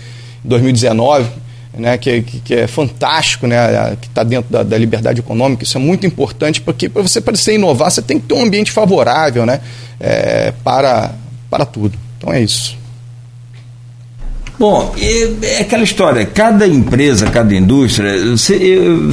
[0.44, 1.28] em 2019,
[1.74, 5.80] né, que, que, é fantástico, né, que está dentro da, da, liberdade econômica, isso é
[5.80, 9.60] muito importante, porque para você parecer inovar, você tem que ter um ambiente favorável né,
[9.98, 11.12] é, para,
[11.50, 11.98] para tudo.
[12.16, 12.79] Então é isso.
[14.60, 14.94] Bom,
[15.40, 19.10] é aquela história, cada empresa, cada indústria, você, eu,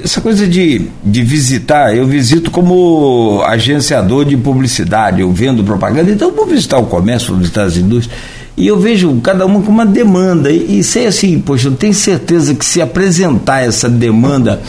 [0.00, 6.28] essa coisa de, de visitar, eu visito como agenciador de publicidade, eu vendo propaganda, então
[6.28, 8.16] eu vou visitar o comércio, vou visitar as indústrias,
[8.56, 11.92] e eu vejo cada uma com uma demanda, e, e sei assim, poxa, eu tenho
[11.92, 14.62] certeza que se apresentar essa demanda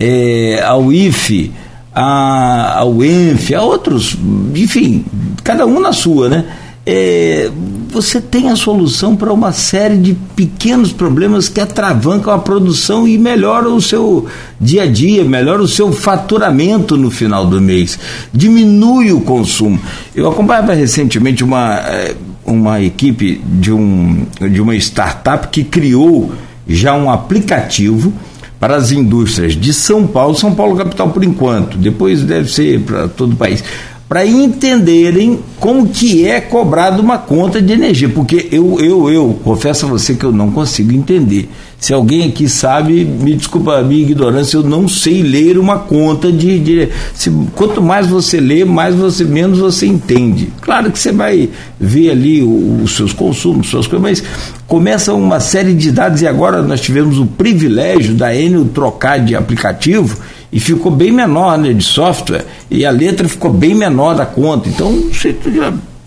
[0.00, 1.52] é, ao IFE,
[1.94, 4.18] a, ao ENF, a outros,
[4.52, 5.04] enfim,
[5.44, 6.44] cada um na sua, né?
[6.86, 7.50] é,
[7.92, 13.18] você tem a solução para uma série de pequenos problemas que atravancam a produção e
[13.18, 14.26] melhoram o seu
[14.58, 17.98] dia a dia, melhora o seu faturamento no final do mês,
[18.32, 19.78] diminui o consumo.
[20.14, 22.14] Eu acompanhava recentemente uma, é,
[22.46, 26.32] uma equipe de, um, de uma startup que criou
[26.66, 28.12] já um aplicativo
[28.58, 33.08] para as indústrias de São Paulo, São Paulo capital por enquanto, depois deve ser para
[33.08, 33.62] todo o país
[34.12, 39.86] para entenderem como que é cobrado uma conta de energia, porque eu, eu, eu confesso
[39.86, 41.48] a você que eu não consigo entender.
[41.80, 46.30] Se alguém aqui sabe, me desculpa a minha ignorância, eu não sei ler uma conta
[46.30, 46.58] de.
[46.58, 50.52] de se, quanto mais você lê, mais você menos você entende.
[50.60, 51.48] Claro que você vai
[51.80, 54.22] ver ali os seus consumos, suas coisas, mas
[54.68, 59.34] começa uma série de dados e agora nós tivemos o privilégio da Enel trocar de
[59.34, 60.18] aplicativo
[60.52, 64.68] e ficou bem menor né, de software e a letra ficou bem menor da conta.
[64.68, 64.92] Então,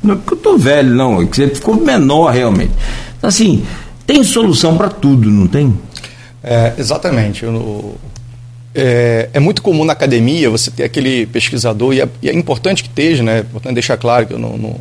[0.03, 2.71] não é porque eu estou velho, não, é que ficou menor realmente.
[3.17, 3.65] Então, assim,
[4.05, 5.75] tem solução para tudo, não tem?
[6.43, 7.43] É, exatamente.
[7.43, 7.95] Eu,
[8.75, 12.84] é, é, muito comum na academia você ter aquele pesquisador, e é, e é importante
[12.84, 13.38] que esteja, né?
[13.38, 14.75] É importante deixar claro que eu não, não,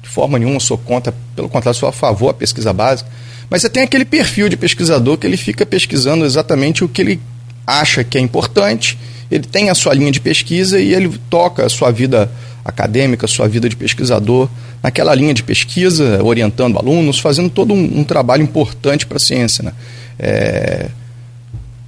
[0.00, 3.10] de forma nenhuma sou contra, pelo contrário, sou a favor da pesquisa básica.
[3.50, 7.20] Mas você tem aquele perfil de pesquisador que ele fica pesquisando exatamente o que ele
[7.68, 8.98] acha que é importante,
[9.30, 12.30] ele tem a sua linha de pesquisa e ele toca a sua vida
[12.64, 14.48] acadêmica, sua vida de pesquisador,
[14.82, 19.64] naquela linha de pesquisa, orientando alunos, fazendo todo um, um trabalho importante para a ciência.
[19.64, 19.72] Né?
[20.18, 20.86] É...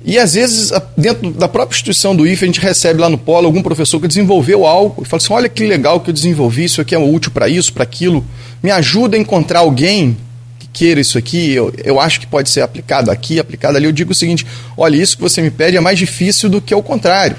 [0.05, 3.47] E às vezes, dentro da própria instituição do IFE, a gente recebe lá no polo
[3.47, 6.81] algum professor que desenvolveu algo e fala assim: olha que legal que eu desenvolvi, isso
[6.81, 8.25] aqui é útil para isso, para aquilo.
[8.63, 10.17] Me ajuda a encontrar alguém
[10.73, 13.87] queira isso aqui, eu, eu acho que pode ser aplicado aqui, aplicado ali.
[13.87, 16.75] Eu digo o seguinte: olha, isso que você me pede é mais difícil do que
[16.75, 17.37] o contrário.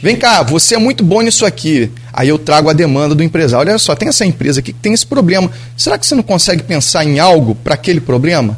[0.00, 1.90] Vem cá, você é muito bom nisso aqui.
[2.12, 3.68] Aí eu trago a demanda do empresário.
[3.68, 5.50] Olha só, tem essa empresa aqui que tem esse problema.
[5.76, 8.56] Será que você não consegue pensar em algo para aquele problema?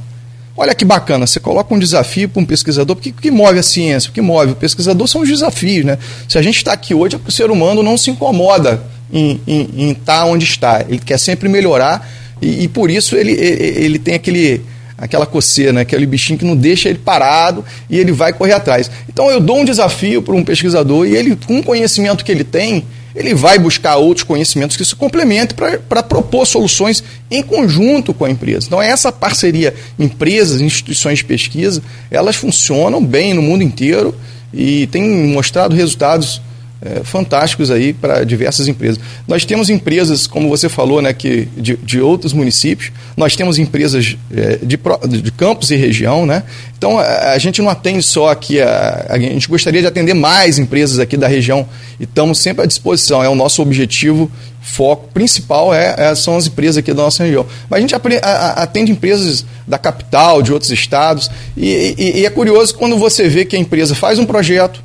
[0.55, 3.63] Olha que bacana, você coloca um desafio para um pesquisador, porque o que move a
[3.63, 5.87] ciência, o que move o pesquisador são os desafios.
[5.87, 5.97] Né?
[6.29, 9.41] Se a gente está aqui hoje, é porque o ser humano não se incomoda em,
[9.93, 10.85] estar tá onde está.
[10.87, 12.07] Ele quer sempre melhorar
[12.41, 14.63] e, e por isso ele, ele, ele tem aquele
[15.01, 15.81] aquela coceira, né?
[15.81, 18.91] aquele bichinho que não deixa ele parado e ele vai correr atrás.
[19.09, 22.45] Então eu dou um desafio para um pesquisador e ele, com o conhecimento que ele
[22.45, 25.57] tem, ele vai buscar outros conhecimentos que se complementem
[25.89, 28.67] para propor soluções em conjunto com a empresa.
[28.67, 34.15] Então, essa parceria empresas, instituições de pesquisa, elas funcionam bem no mundo inteiro
[34.53, 36.41] e têm mostrado resultados
[36.83, 38.99] é, fantásticos aí para diversas empresas.
[39.29, 44.17] Nós temos empresas, como você falou, né, que de, de outros municípios, nós temos empresas
[44.35, 44.79] é, de,
[45.23, 46.43] de campos e região, né?
[46.79, 50.59] Então a, a gente não atende só aqui, a, a, gente gostaria de atender mais
[50.59, 54.31] empresas aqui da região e estamos sempre à disposição, é o nosso objetivo,
[54.63, 57.45] foco principal é, é são as empresas aqui da nossa região.
[57.69, 57.95] Mas a gente
[58.57, 63.45] atende empresas da capital, de outros estados, e, e, e é curioso quando você vê
[63.45, 64.83] que a empresa faz um projeto,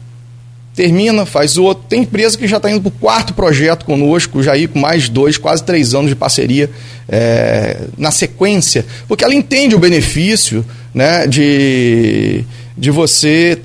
[0.75, 1.85] termina, faz outro.
[1.87, 5.07] Tem empresa que já está indo para o quarto projeto conosco, já ir com mais
[5.07, 6.69] dois, quase três anos de parceria
[7.07, 12.43] é, na sequência, porque ela entende o benefício né, de,
[12.77, 13.59] de você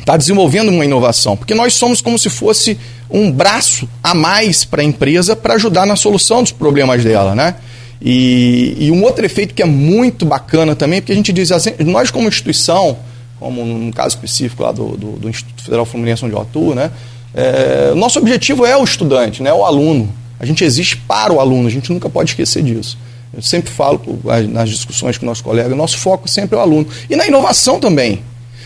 [0.00, 2.78] estar tá desenvolvendo uma inovação, porque nós somos como se fosse
[3.10, 7.54] um braço a mais para a empresa para ajudar na solução dos problemas dela, né?
[8.00, 11.72] E, e um outro efeito que é muito bacana também, porque a gente diz assim,
[11.80, 12.98] nós como instituição,
[13.38, 16.90] como no caso específico lá do, do, do Instituto Federal Fluminense onde eu atuo, né?
[17.34, 19.52] É, nosso objetivo é o estudante, né?
[19.52, 20.08] o aluno.
[20.40, 22.96] A gente existe para o aluno, a gente nunca pode esquecer disso.
[23.34, 24.00] Eu sempre falo
[24.48, 26.86] nas discussões com nossos colegas, nosso foco sempre é o aluno.
[27.10, 28.22] E na inovação também.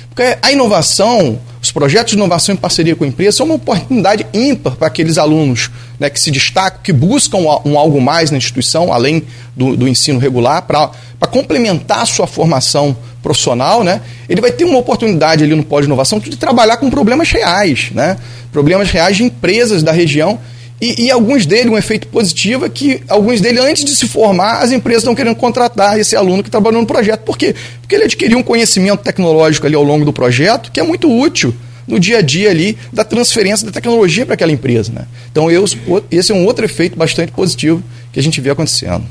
[0.08, 4.26] Porque a inovação, os projetos de inovação em parceria com a empresa são uma oportunidade
[4.32, 8.92] ímpar para aqueles alunos né, que se destacam, que buscam um, algo mais na instituição,
[8.92, 9.24] além
[9.56, 10.90] do, do ensino regular, para
[11.30, 16.36] complementar a sua formação profissional, né, ele vai ter uma oportunidade ali no pós-inovação de
[16.36, 18.16] trabalhar com problemas reais, né,
[18.52, 20.38] problemas reais de empresas da região
[20.80, 24.62] e, e, alguns deles, um efeito positivo é que alguns deles, antes de se formar,
[24.62, 27.20] as empresas estão querendo contratar esse aluno que trabalhou no projeto.
[27.20, 27.54] Por quê?
[27.82, 31.54] Porque ele adquiriu um conhecimento tecnológico ali ao longo do projeto que é muito útil
[31.86, 34.90] no dia a dia ali da transferência da tecnologia para aquela empresa.
[34.90, 35.04] Né?
[35.30, 35.66] Então, eu,
[36.10, 39.04] esse é um outro efeito bastante positivo que a gente vê acontecendo.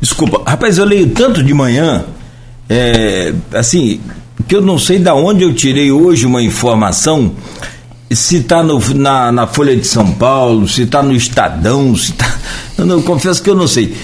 [0.00, 2.06] Desculpa, rapaz, eu leio tanto de manhã
[2.68, 4.00] é, assim,
[4.46, 7.32] que eu não sei da onde eu tirei hoje uma informação,
[8.10, 12.26] se está na, na Folha de São Paulo, se está no Estadão, se está.
[12.78, 13.96] Eu não, confesso que eu não sei.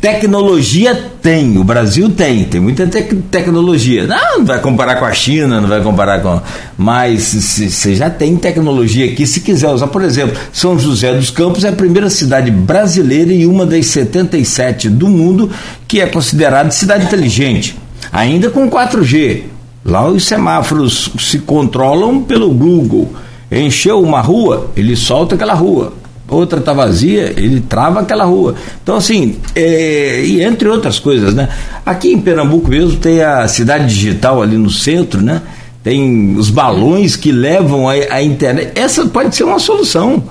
[0.00, 4.06] Tecnologia tem, o Brasil tem, tem muita tec tecnologia.
[4.06, 6.40] Não, não vai comparar com a China, não vai comparar com.
[6.78, 9.88] Mas você já tem tecnologia aqui, se quiser usar.
[9.88, 14.88] Por exemplo, São José dos Campos é a primeira cidade brasileira e uma das 77
[14.88, 15.50] do mundo
[15.86, 17.76] que é considerada cidade inteligente,
[18.12, 19.44] ainda com 4G.
[19.84, 23.12] Lá os semáforos se controlam pelo Google.
[23.50, 25.92] Encheu uma rua, ele solta aquela rua
[26.30, 28.54] outra está vazia, ele trava aquela rua.
[28.82, 31.48] Então, assim, é, e entre outras coisas, né?
[31.84, 35.42] Aqui em Pernambuco mesmo tem a cidade digital ali no centro, né?
[35.82, 38.72] Tem os balões que levam a, a internet.
[38.74, 40.22] Essa pode ser uma solução.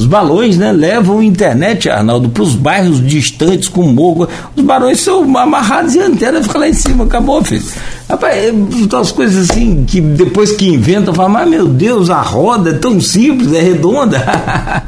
[0.00, 4.26] Os balões, né, levam internet, Arnaldo, para os bairros distantes com morro.
[4.56, 7.62] Os balões são amarrados e a antena fica lá em cima, acabou, filho.
[8.08, 12.70] Rapaz, é, umas coisas assim que depois que inventam, falam, mas meu Deus, a roda
[12.70, 14.24] é tão simples, é redonda.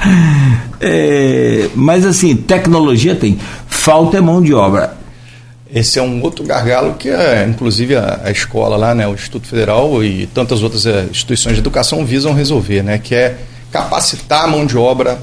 [0.81, 4.97] é, mas assim, tecnologia tem, falta é mão de obra.
[5.75, 9.47] Esse é um outro gargalo que, é, inclusive, a, a, escola lá, né, o Instituto
[9.47, 13.37] Federal e tantas outras é, instituições de educação visam resolver, né, que é
[13.73, 15.19] capacitar a mão de obra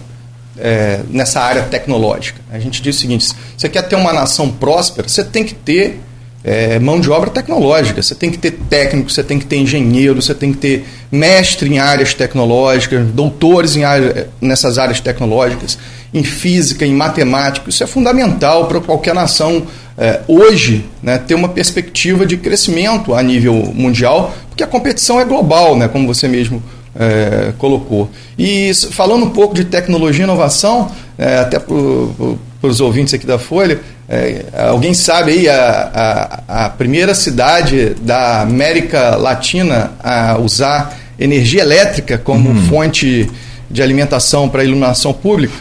[0.58, 2.42] é, nessa área tecnológica.
[2.52, 6.02] A gente diz o seguinte: você quer ter uma nação próspera, você tem que ter
[6.44, 10.22] é, mão de obra tecnológica, você tem que ter técnico, você tem que ter engenheiro,
[10.22, 15.78] você tem que ter mestre em áreas tecnológicas, doutores em área, nessas áreas tecnológicas,
[16.14, 17.70] em física, em matemática.
[17.70, 23.22] Isso é fundamental para qualquer nação é, hoje né, ter uma perspectiva de crescimento a
[23.22, 26.64] nível mundial, porque a competição é global, né, como você mesmo
[27.00, 28.10] é, colocou.
[28.38, 33.40] E falando um pouco de tecnologia e inovação, é, até para os ouvintes aqui da
[33.40, 40.98] Folha, é, alguém sabe aí a, a, a, primeira cidade da América Latina a usar
[41.18, 42.64] energia elétrica como uhum.
[42.64, 43.30] fonte
[43.70, 45.54] de alimentação para iluminação pública?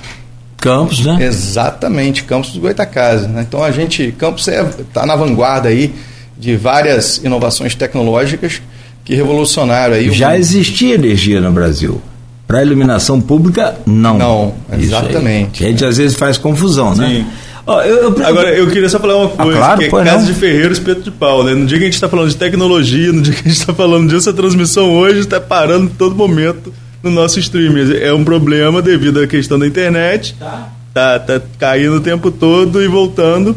[0.57, 1.19] Campos, né?
[1.21, 3.29] Exatamente, Campos do Goitacazes.
[3.29, 3.45] Né?
[3.47, 5.95] Então a gente, Campos está é, tá na vanguarda aí
[6.37, 8.61] de várias inovações tecnológicas
[9.09, 10.13] que revolucionaram aí.
[10.13, 11.99] Já existia energia no Brasil.
[12.47, 14.19] Para iluminação pública, não.
[14.19, 15.65] Não, exatamente.
[15.65, 17.09] A gente às vezes faz confusão, né?
[17.09, 17.27] Sim.
[17.67, 19.91] Oh, eu, eu, Agora, eu queria só falar uma ah, coisa, ah, claro, que é
[19.91, 20.33] casa não.
[20.33, 21.55] de ferreiro, espeto de pau, né?
[21.55, 23.73] No dia que a gente está falando de tecnologia, no dia que a gente está
[23.73, 27.75] falando disso, a transmissão hoje está parando todo momento no nosso stream.
[28.01, 30.35] É um problema devido à questão da internet.
[30.39, 30.69] Tá.
[30.93, 33.57] Tá, tá caindo o tempo todo e voltando.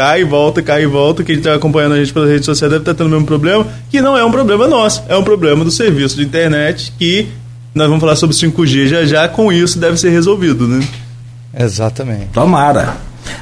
[0.00, 1.22] Cai e volta, cai e volta.
[1.22, 3.66] Quem está acompanhando a gente pelas redes sociais deve estar tá tendo o mesmo problema,
[3.90, 7.28] que não é um problema nosso, é um problema do serviço de internet que
[7.74, 10.82] nós vamos falar sobre 5G já já, com isso deve ser resolvido, né?
[11.54, 12.28] Exatamente.
[12.32, 12.96] Tomara.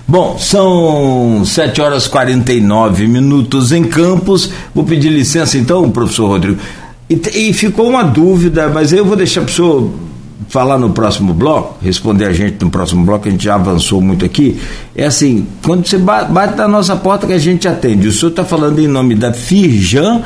[0.08, 4.50] Bom, são 7 horas e 49 minutos em Campos.
[4.74, 6.58] Vou pedir licença então, professor Rodrigo.
[7.08, 9.92] E, e ficou uma dúvida, mas eu vou deixar para o senhor
[10.48, 14.24] falar no próximo bloco, responder a gente no próximo bloco, a gente já avançou muito
[14.24, 14.58] aqui.
[14.96, 18.44] É assim, quando você bate na nossa porta que a gente atende, o senhor está
[18.44, 20.22] falando em nome da Firjan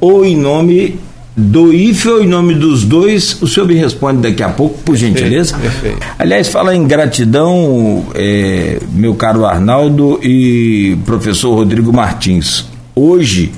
[0.00, 0.98] ou em nome
[1.36, 3.40] do IFE ou em nome dos dois?
[3.42, 5.56] O senhor me responde daqui a pouco, por gentileza.
[5.56, 5.98] Perfeito.
[6.18, 12.66] Aliás, fala em gratidão, é, meu caro Arnaldo e professor Rodrigo Martins.
[12.94, 13.50] Hoje,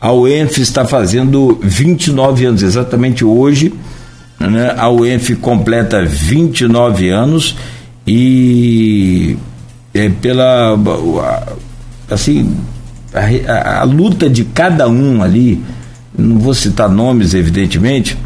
[0.00, 3.72] a UENF está fazendo 29 anos, exatamente hoje.
[4.38, 4.74] Né?
[4.76, 7.56] A UENF completa 29 anos
[8.06, 9.36] e
[9.92, 10.78] é pela
[12.10, 12.56] assim
[13.12, 15.62] a, a, a, luta de cada um ali,
[16.16, 18.16] não vou citar nomes evidentemente,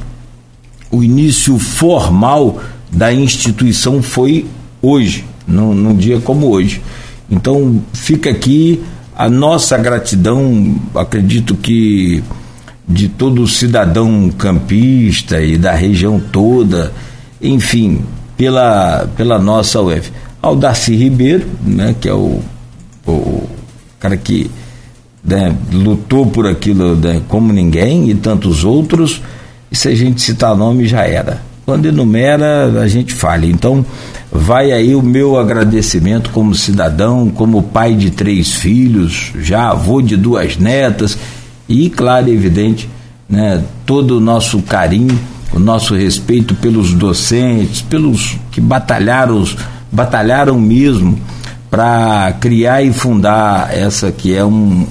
[0.91, 4.47] o início formal da instituição foi
[4.83, 6.83] hoje, num, num dia como hoje.
[7.31, 8.83] Então fica aqui
[9.17, 12.23] a nossa gratidão, acredito que
[12.87, 16.93] de todo cidadão campista e da região toda,
[17.41, 18.03] enfim,
[18.37, 20.11] pela, pela nossa UF.
[20.41, 22.41] Ao Darcy Ribeiro, né, que é o,
[23.07, 23.49] o
[24.01, 24.51] cara que
[25.25, 29.23] né, lutou por aquilo né, como ninguém e tantos outros,
[29.71, 31.41] e se a gente citar nome já era.
[31.65, 33.47] Quando enumera, a gente falha.
[33.47, 33.87] Então,
[34.31, 40.17] vai aí o meu agradecimento como cidadão, como pai de três filhos, já avô de
[40.17, 41.17] duas netas
[41.69, 42.89] e, claro e evidente,
[43.29, 45.19] né, todo o nosso carinho,
[45.53, 49.45] o nosso respeito pelos docentes, pelos que batalharam,
[49.91, 51.19] batalharam mesmo
[51.71, 54.87] para criar e fundar essa que é um,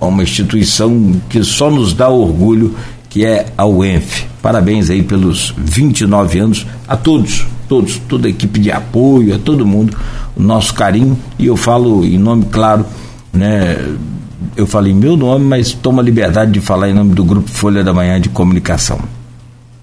[0.00, 2.74] uma instituição que só nos dá orgulho
[3.08, 4.26] que é a UENF.
[4.42, 9.66] Parabéns aí pelos 29 anos a todos, todos, toda a equipe de apoio, a todo
[9.66, 9.96] mundo,
[10.36, 12.84] o nosso carinho e eu falo em nome claro,
[13.32, 13.76] né,
[14.56, 17.82] eu falei meu nome, mas tomo a liberdade de falar em nome do Grupo Folha
[17.82, 19.00] da Manhã de Comunicação.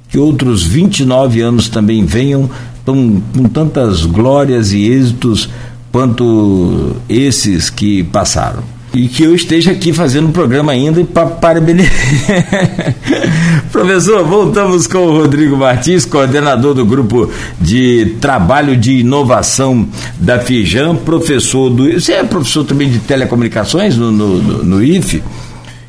[0.10, 2.50] Que outros 29 anos também venham
[2.86, 5.50] tão, com tantas glórias e êxitos
[5.92, 11.92] quanto esses que passaram e que eu esteja aqui fazendo o programa ainda para parabenizar.
[13.72, 17.30] Professor, voltamos com o Rodrigo Martins, coordenador do grupo
[17.60, 21.92] de trabalho de inovação da Fijan, professor do.
[21.92, 25.22] Você é professor também de telecomunicações no, no, no, no IFE?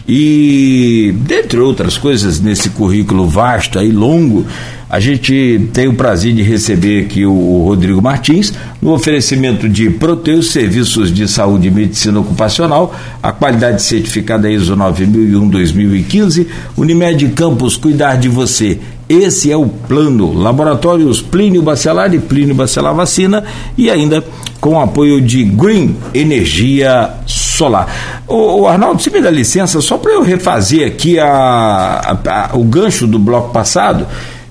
[0.08, 4.46] E, dentre outras coisas, nesse currículo vasto e longo,
[4.88, 10.52] a gente tem o prazer de receber aqui o Rodrigo Martins no oferecimento de Proteus
[10.52, 18.28] Serviços de Saúde e Medicina Ocupacional, a qualidade certificada ISO 9001-2015, Unimed Campus Cuidar de
[18.28, 18.78] Você.
[19.08, 20.32] Esse é o plano.
[20.32, 23.44] Laboratórios Plínio Bacelar e Plínio Bacelar Vacina
[23.76, 24.24] e ainda
[24.60, 28.22] com apoio de Green Energia Solar.
[28.26, 32.56] O, o Arnaldo, se me dá licença, só para eu refazer aqui a, a, a,
[32.56, 34.06] o gancho do bloco passado,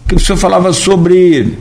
[0.08, 1.58] que o senhor falava sobre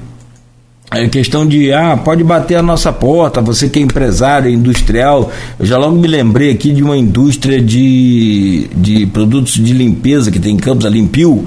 [0.90, 5.32] a é, questão de, ah, pode bater a nossa porta, você que é empresário, industrial.
[5.58, 10.38] Eu já logo me lembrei aqui de uma indústria de, de produtos de limpeza que
[10.38, 11.44] tem em Campos, a Limpiu.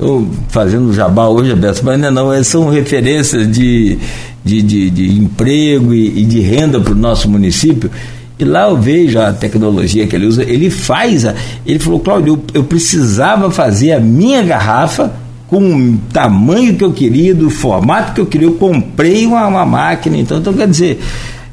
[0.00, 3.98] Estou fazendo jabá hoje, Beto, mas ainda não, são referências de,
[4.42, 7.90] de, de, de emprego e, e de renda para o nosso município.
[8.38, 10.42] E lá eu vejo a tecnologia que ele usa.
[10.42, 11.34] Ele faz, a,
[11.66, 15.12] ele falou, Cláudio, eu, eu precisava fazer a minha garrafa
[15.46, 19.66] com o tamanho que eu queria, do formato que eu queria, eu comprei uma, uma
[19.66, 20.16] máquina.
[20.16, 20.98] Então, então, quer dizer,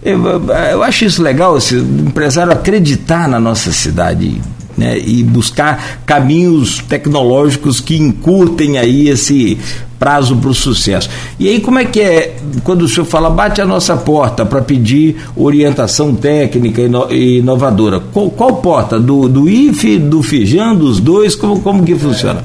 [0.02, 0.24] eu,
[0.72, 4.40] eu acho isso legal, se o empresário acreditar na nossa cidade,
[4.78, 9.58] né, e buscar caminhos tecnológicos que encurtem aí esse
[9.98, 11.10] prazo para o sucesso.
[11.40, 14.62] E aí como é que é quando o senhor fala bate a nossa porta para
[14.62, 18.00] pedir orientação técnica e inovadora?
[18.00, 19.00] Qual, qual porta?
[19.00, 21.36] Do, do IFE, do FIJAN, dos dois?
[21.36, 22.44] Como, como que funciona?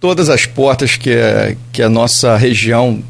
[0.00, 1.10] Todas as portas que,
[1.72, 3.02] que a nossa região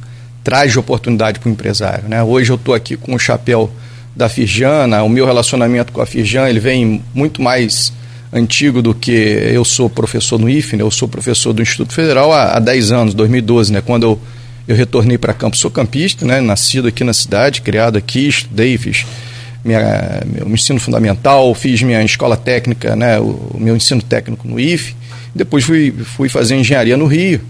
[0.42, 2.08] traz de oportunidade para o empresário.
[2.08, 2.22] Né?
[2.22, 3.70] Hoje eu estou aqui com o chapéu
[4.16, 7.92] da Firjana, o meu relacionamento com a Firjan ele vem muito mais
[8.32, 10.82] antigo do que eu sou professor no IFE, né?
[10.82, 13.80] eu sou professor do Instituto Federal há, há 10 anos, 2012, né?
[13.80, 14.20] quando eu,
[14.66, 15.60] eu retornei para Campos.
[15.60, 16.40] Sou campista, né?
[16.40, 19.06] nascido aqui na cidade, criado aqui, estudei, fiz
[19.64, 23.18] minha, meu ensino fundamental, fiz minha escola técnica, né?
[23.18, 24.94] o, meu ensino técnico no IFE,
[25.34, 27.40] depois fui, fui fazer engenharia no Rio,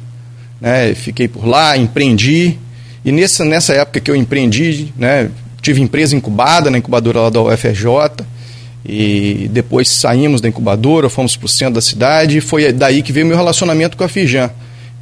[0.60, 0.94] né?
[0.94, 2.58] fiquei por lá, empreendi,
[3.04, 5.30] e nessa, nessa época que eu empreendi, né?
[5.60, 7.86] tive empresa incubada na incubadora lá da UFRJ,
[8.88, 13.12] e depois saímos da incubadora, fomos para o centro da cidade e foi daí que
[13.12, 14.50] veio meu relacionamento com a Fijan.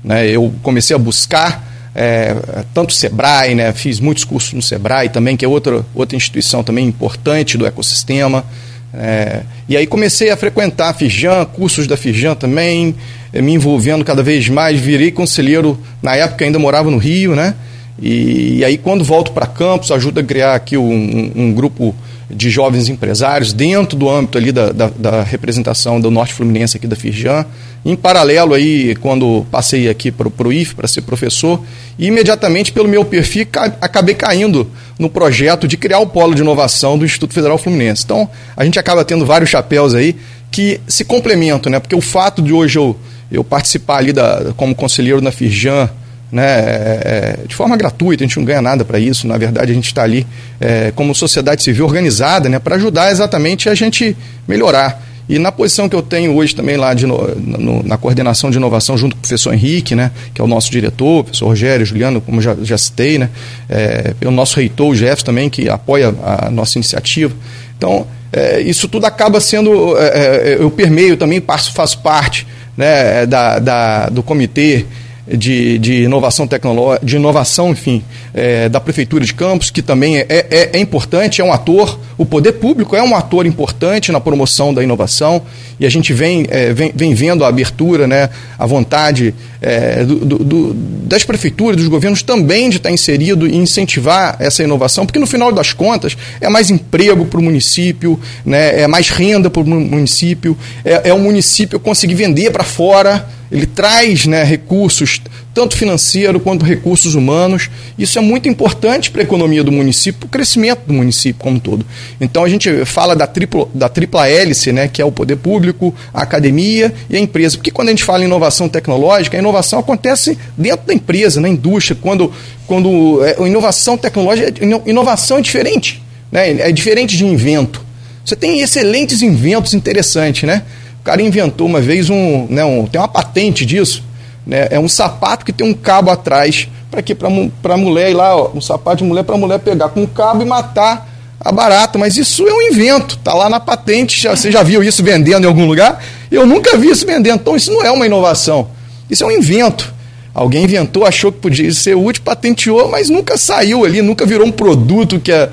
[0.03, 0.29] Né?
[0.29, 1.65] Eu comecei a buscar
[1.95, 2.35] é,
[2.75, 3.73] tanto o Sebrae, né?
[3.73, 8.45] fiz muitos cursos no Sebrae também, que é outra, outra instituição também importante do ecossistema.
[8.93, 12.93] É, e aí comecei a frequentar a Fijan, cursos da Fijan também,
[13.33, 17.55] é, me envolvendo cada vez mais, virei conselheiro, na época ainda morava no Rio, né?
[18.03, 21.95] E, e aí quando volto para Campos, ajuda a criar aqui um, um grupo
[22.29, 26.87] de jovens empresários dentro do âmbito ali da, da, da representação do Norte Fluminense aqui
[26.87, 27.45] da Firjan.
[27.85, 31.61] Em paralelo aí, quando passei aqui para o IF para ser professor,
[31.97, 33.47] e imediatamente pelo meu perfil
[33.81, 34.69] acabei caindo
[34.99, 38.03] no projeto de criar o polo de inovação do Instituto Federal Fluminense.
[38.05, 40.17] Então, a gente acaba tendo vários chapéus aí
[40.51, 41.79] que se complementam, né?
[41.79, 42.97] Porque o fato de hoje eu,
[43.31, 45.89] eu participar ali da, como conselheiro na Firjan,
[46.31, 49.27] né, é, é, de forma gratuita, a gente não ganha nada para isso.
[49.27, 50.27] Na verdade, a gente está ali
[50.61, 54.17] é, como sociedade civil organizada né, para ajudar exatamente a gente
[54.47, 55.05] melhorar.
[55.29, 58.97] E na posição que eu tenho hoje também lá de, no, na coordenação de inovação
[58.97, 62.21] junto com o professor Henrique, né, que é o nosso diretor, o professor Rogério, Juliano,
[62.21, 63.29] como já, já citei, né,
[63.69, 67.35] é, pelo nosso reitor, o Jeff também, que apoia a nossa iniciativa.
[67.77, 72.47] Então, é, isso tudo acaba sendo, é, é eu permeio também, faço, faço parte
[72.77, 74.87] né, da, da, do comitê
[75.27, 78.03] de, de inovação tecnológica, de inovação, enfim,
[78.33, 82.25] é, da Prefeitura de Campos, que também é, é, é, importante, é um ator, o
[82.25, 85.43] poder público é um ator importante na promoção da inovação,
[85.81, 90.39] e a gente vem, é, vem, vem vendo a abertura, né, a vontade é, do,
[90.39, 95.27] do, das prefeituras, dos governos também de estar inserido e incentivar essa inovação, porque no
[95.27, 99.67] final das contas é mais emprego para o município, né, é mais renda para o
[99.67, 105.21] município, é, é o município conseguir vender para fora ele traz né, recursos,
[105.55, 107.71] tanto financeiro quanto recursos humanos.
[107.99, 111.57] Isso é muito importante para a economia do município, para o crescimento do município como
[111.57, 111.87] um todo.
[112.21, 115.95] Então a gente fala da tripla, da tripla hélice, né, que é o poder público,
[116.13, 117.57] a academia e a empresa.
[117.57, 121.49] Porque quando a gente fala em inovação tecnológica, a inovação acontece dentro da empresa, na
[121.49, 121.97] indústria.
[122.01, 122.33] Quando,
[122.67, 124.53] quando é, inovação tecnológica,
[124.85, 126.03] inovação é diferente.
[126.31, 127.87] Né, é diferente de invento.
[128.25, 130.65] Você tem excelentes inventos interessantes, né?
[131.07, 134.03] Cara inventou uma vez um, né, um tem uma patente disso,
[134.45, 138.35] né, é um sapato que tem um cabo atrás para que para mulher ir lá,
[138.35, 141.97] ó, um sapato de mulher para mulher pegar com um cabo e matar a barata,
[141.97, 145.45] mas isso é um invento, tá lá na patente, já, você já viu isso vendendo
[145.45, 146.03] em algum lugar?
[146.29, 148.69] Eu nunca vi isso vendendo, então isso não é uma inovação,
[149.09, 149.95] isso é um invento.
[150.35, 154.53] Alguém inventou, achou que podia ser útil, patenteou, mas nunca saiu ali, nunca virou um
[154.53, 155.49] produto que é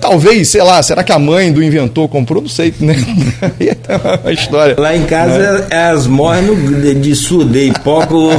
[0.00, 2.42] Talvez, sei lá, será que a mãe do inventor comprou?
[2.42, 2.94] Não sei, né?
[4.24, 4.74] a história.
[4.78, 6.56] Lá em casa é as mornas
[7.00, 8.30] de sudei, pouco.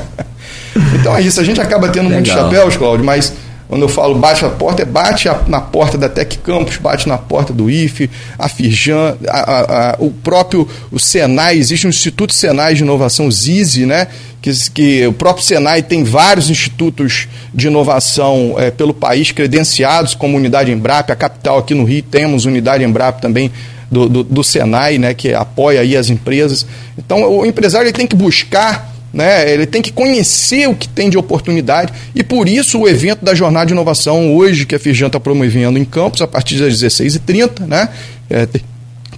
[1.00, 2.20] então é isso, a gente acaba tendo Legal.
[2.20, 3.32] muitos chapéus, Cláudio, mas
[3.70, 7.08] quando eu falo bate a porta, é bate a, na porta da Tec Campus, bate
[7.08, 12.34] na porta do IFE, a Firjan, a, a, o próprio o Senai, existe um Instituto
[12.34, 14.08] Senai de Inovação, o ZISI, né?
[14.42, 20.36] Que, que, o próprio Senai tem vários institutos de inovação é, pelo país credenciados como
[20.36, 21.10] unidade Embrap.
[21.10, 23.52] A capital aqui no Rio temos unidade Embrap também
[23.88, 26.66] do, do, do Senai, né, que apoia aí as empresas.
[26.98, 29.52] Então o empresário ele tem que buscar né?
[29.52, 33.34] Ele tem que conhecer o que tem de oportunidade e por isso o evento da
[33.34, 37.66] Jornada de Inovação hoje que a Fijan está promovendo em Campos a partir das 16h30,
[37.66, 37.88] né?
[38.28, 38.46] É,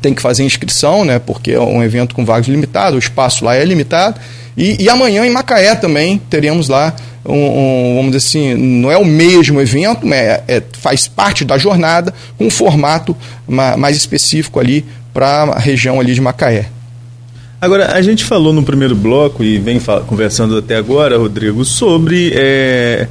[0.00, 1.18] tem que fazer inscrição, né?
[1.18, 4.20] Porque é um evento com vagas limitadas, o espaço lá é limitado.
[4.56, 8.98] E, e amanhã em Macaé também teremos lá um, um, vamos dizer assim, não é
[8.98, 13.16] o mesmo evento, é, é faz parte da jornada, com um formato
[13.46, 14.84] mais específico ali
[15.14, 16.66] para a região ali de Macaé.
[17.62, 23.06] Agora, a gente falou no primeiro bloco e vem conversando até agora, Rodrigo, sobre é,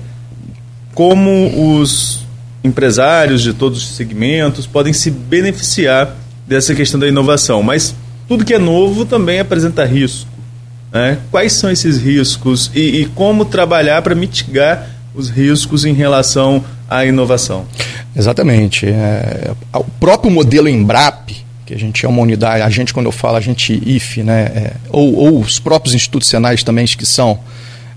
[0.93, 2.25] como os
[2.61, 7.95] empresários de todos os segmentos podem se beneficiar dessa questão da inovação, mas
[8.27, 10.29] tudo que é novo também apresenta risco.
[10.91, 11.17] Né?
[11.31, 14.85] Quais são esses riscos e, e como trabalhar para mitigar
[15.15, 17.65] os riscos em relação à inovação?
[18.13, 18.85] Exatamente.
[18.85, 21.37] É, o próprio modelo Embrap,
[21.71, 24.41] que a gente é uma unidade, a gente, quando eu falo, a gente IFE, né,
[24.53, 27.39] é, ou, ou, os próprios institucionais também que são,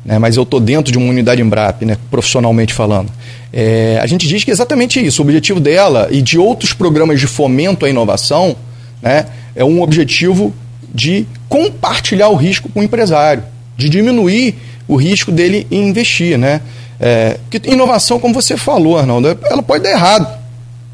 [0.05, 3.11] né, mas eu estou dentro de uma unidade Embrap, né, profissionalmente falando.
[3.53, 5.23] É, a gente diz que é exatamente isso.
[5.23, 8.55] O objetivo dela e de outros programas de fomento à inovação
[9.03, 10.55] né, é um objetivo
[10.93, 13.43] de compartilhar o risco com o empresário,
[13.77, 14.55] de diminuir
[14.87, 16.39] o risco dele em investir.
[16.39, 16.61] Né?
[17.01, 20.44] É, porque inovação, como você falou, Arnaldo, ela pode dar errado.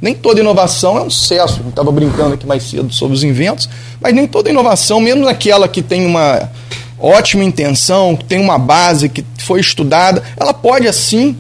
[0.01, 1.61] Nem toda inovação é um sucesso.
[1.69, 3.69] Estava brincando aqui mais cedo sobre os inventos,
[4.01, 6.51] mas nem toda inovação, mesmo aquela que tem uma
[6.99, 11.37] ótima intenção, que tem uma base, que foi estudada, ela pode assim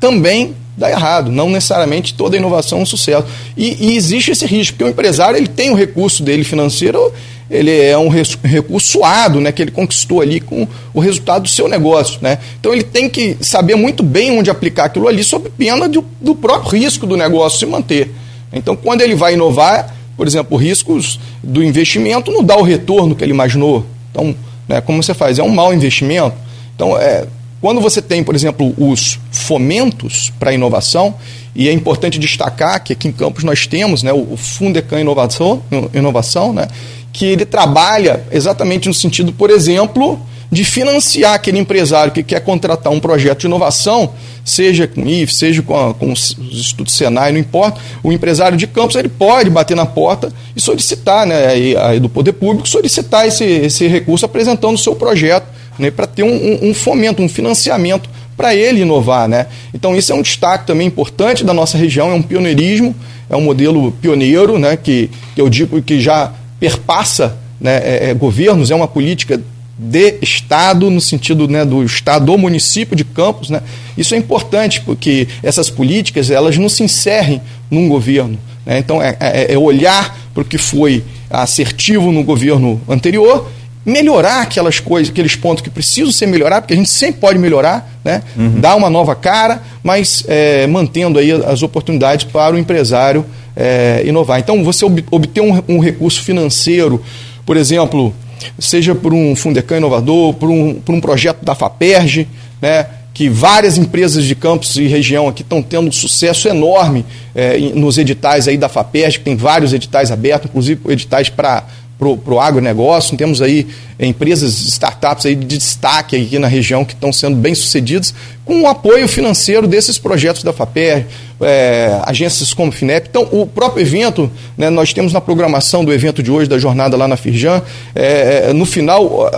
[0.00, 1.30] também dar errado.
[1.30, 3.26] Não necessariamente toda inovação é um sucesso.
[3.56, 7.12] E, e existe esse risco, porque o empresário ele tem o recurso dele financeiro,
[7.50, 11.66] ele é um recurso suado, né, que ele conquistou ali com o resultado do seu
[11.66, 12.38] negócio, né?
[12.60, 16.34] Então ele tem que saber muito bem onde aplicar aquilo ali sob pena do, do
[16.34, 18.10] próprio risco do negócio se manter.
[18.52, 23.24] Então quando ele vai inovar, por exemplo, riscos do investimento não dá o retorno que
[23.24, 23.86] ele imaginou.
[24.10, 24.34] Então,
[24.66, 25.38] né, como você faz?
[25.38, 26.36] É um mau investimento.
[26.74, 27.26] Então, é,
[27.60, 31.14] quando você tem, por exemplo, os fomentos para inovação,
[31.54, 36.52] e é importante destacar que aqui em Campos nós temos né, o Fundecan Inovação, inovação
[36.52, 36.68] né,
[37.12, 40.20] que ele trabalha exatamente no sentido, por exemplo,
[40.52, 44.12] de financiar aquele empresário que quer contratar um projeto de inovação,
[44.44, 48.66] seja com IF, seja com, a, com os estudos Senai, não importa, o empresário de
[48.66, 53.26] campos ele pode bater na porta e solicitar, né, aí, aí do poder público, solicitar
[53.26, 58.08] esse, esse recurso apresentando o seu projeto, né, para ter um, um, fomento, um financiamento
[58.36, 59.28] para ele inovar.
[59.28, 59.46] Né?
[59.72, 62.94] Então isso é um destaque também importante da nossa região, é um pioneirismo,
[63.28, 68.14] é um modelo pioneiro, né, que, que eu digo que já perpassa né, é, é,
[68.14, 69.40] governos, é uma política
[69.78, 73.48] de Estado, no sentido né, do Estado, do município de Campos.
[73.48, 73.62] Né?
[73.96, 78.36] Isso é importante, porque essas políticas elas não se encerrem num governo.
[78.66, 78.78] Né?
[78.78, 83.48] Então, é, é, é olhar para o que foi assertivo no governo anterior,
[83.88, 87.90] melhorar aquelas coisas, aqueles pontos que precisam ser melhorados, porque a gente sempre pode melhorar,
[88.04, 88.22] né?
[88.36, 88.60] Uhum.
[88.60, 93.24] dar uma nova cara, mas é, mantendo aí as oportunidades para o empresário
[93.56, 94.38] é, inovar.
[94.38, 97.02] Então, você obter um, um, recurso financeiro,
[97.46, 98.14] por exemplo,
[98.58, 102.28] seja por um Fundecan inovador, por um, por um projeto da FAPERJ,
[102.60, 107.58] né, que várias empresas de campos e região aqui estão tendo um sucesso enorme é,
[107.58, 111.64] nos editais aí da FAPERJ, que tem vários editais abertos, inclusive editais para
[111.98, 113.16] para o agronegócio.
[113.16, 113.66] Temos aí
[113.98, 118.66] empresas, startups aí de destaque aqui na região que estão sendo bem sucedidas com o
[118.66, 121.06] apoio financeiro desses projetos da FAPER,
[121.40, 123.08] é, agências como FINEP.
[123.10, 126.96] Então, o próprio evento, né, nós temos na programação do evento de hoje, da jornada
[126.96, 127.60] lá na Firjan,
[127.94, 129.30] é, é no final,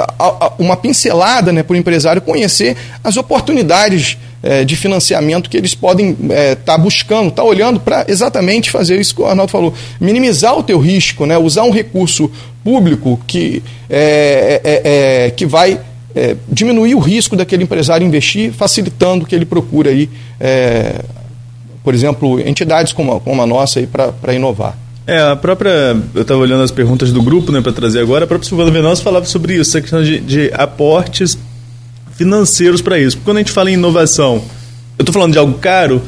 [0.59, 6.11] uma pincelada né, para o empresário conhecer as oportunidades é, de financiamento que eles podem
[6.11, 9.74] estar é, tá buscando, estar tá olhando para exatamente fazer isso que o Arnaldo falou,
[10.01, 12.30] minimizar o teu risco, né, usar um recurso
[12.64, 15.80] público que, é, é, é, é que vai
[16.49, 20.11] diminuir o risco daquele empresário investir, facilitando que ele procure aí,
[21.84, 24.76] por exemplo, entidades como a, como a nossa para inovar.
[25.07, 25.97] É, a própria.
[26.14, 28.24] Eu estava olhando as perguntas do grupo né, para trazer agora.
[28.24, 31.38] A própria Silvana Venosa falava sobre isso, essa questão de, de aportes
[32.21, 33.16] financeiros para isso.
[33.16, 34.45] Porque quando a gente fala em inovação,
[34.99, 36.03] eu estou falando de algo caro,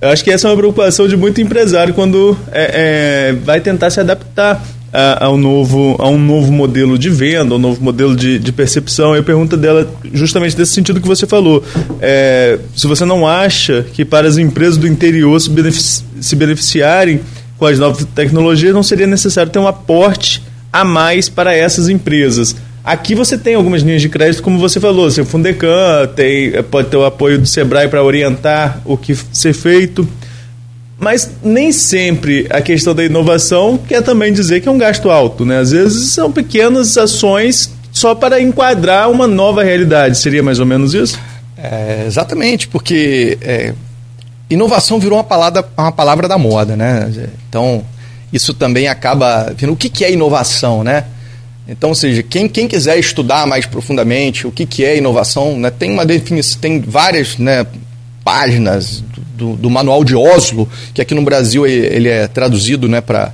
[0.00, 3.88] eu acho que essa é uma preocupação de muito empresário quando é, é, vai tentar
[3.90, 4.60] se adaptar
[4.92, 9.14] a, ao novo, a um novo modelo de venda, um novo modelo de, de percepção.
[9.14, 11.62] E a pergunta dela, justamente nesse sentido que você falou,
[12.00, 17.20] é, se você não acha que para as empresas do interior se, benefici se beneficiarem
[17.56, 20.42] com as novas tecnologias, não seria necessário ter um aporte
[20.72, 22.56] a mais para essas empresas.
[22.84, 26.98] Aqui você tem algumas linhas de crédito, como você falou, o Fundecan tem, pode ter
[26.98, 30.06] o apoio do Sebrae para orientar o que ser feito,
[30.98, 35.46] mas nem sempre a questão da inovação quer também dizer que é um gasto alto,
[35.46, 35.60] né?
[35.60, 40.92] Às vezes são pequenas ações só para enquadrar uma nova realidade, seria mais ou menos
[40.92, 41.18] isso?
[41.56, 43.72] É, exatamente, porque é,
[44.50, 47.10] inovação virou uma palavra, uma palavra da moda, né?
[47.48, 47.82] Então,
[48.30, 49.54] isso também acaba.
[49.70, 51.04] O que, que é inovação, né?
[51.66, 55.70] Então, ou seja, quem, quem quiser estudar mais profundamente o que, que é inovação, né,
[55.70, 57.66] tem uma definição, tem várias né,
[58.22, 59.02] páginas
[59.34, 63.32] do, do, manual de Oslo, que aqui no Brasil ele é traduzido né, pra,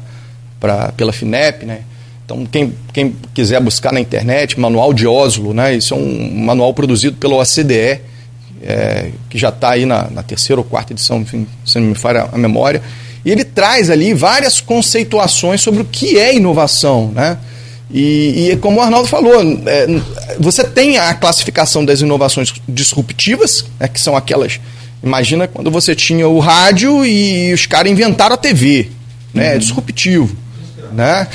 [0.61, 1.66] pra, pela FINEP.
[1.66, 1.81] Né?
[2.24, 6.72] Então, quem, quem quiser buscar na internet, manual de Oslo, né, isso é um manual
[6.72, 8.01] produzido pela OCDE,
[8.62, 11.95] é, que já está aí na, na, terceira ou quarta edição, enfim, se não me
[11.95, 12.83] falha a memória.
[13.24, 17.39] E ele traz ali várias conceituações sobre o que é inovação, né?
[17.93, 19.86] E, e como o Arnaldo falou, é,
[20.38, 24.61] você tem a classificação das inovações disruptivas, né, que são aquelas.
[25.03, 28.88] Imagina quando você tinha o rádio e os caras inventaram a TV.
[29.34, 29.55] Né, uhum.
[29.55, 30.36] É disruptivo.
[30.93, 31.26] Né?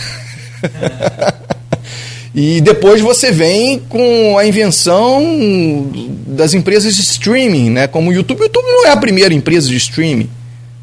[2.33, 5.91] e depois você vem com a invenção
[6.27, 8.41] das empresas de streaming, né, como o YouTube.
[8.41, 10.29] O YouTube não é a primeira empresa de streaming.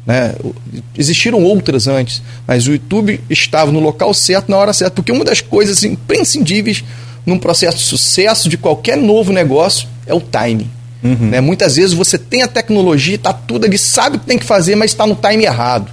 [0.05, 0.35] Né?
[0.97, 5.23] Existiram outras antes, mas o YouTube estava no local certo, na hora certa, porque uma
[5.23, 6.83] das coisas imprescindíveis
[7.25, 10.69] num processo de sucesso de qualquer novo negócio é o timing.
[11.03, 11.29] Uhum.
[11.29, 11.41] Né?
[11.41, 14.75] Muitas vezes você tem a tecnologia, está tudo ali, sabe o que tem que fazer,
[14.75, 15.91] mas está no time errado.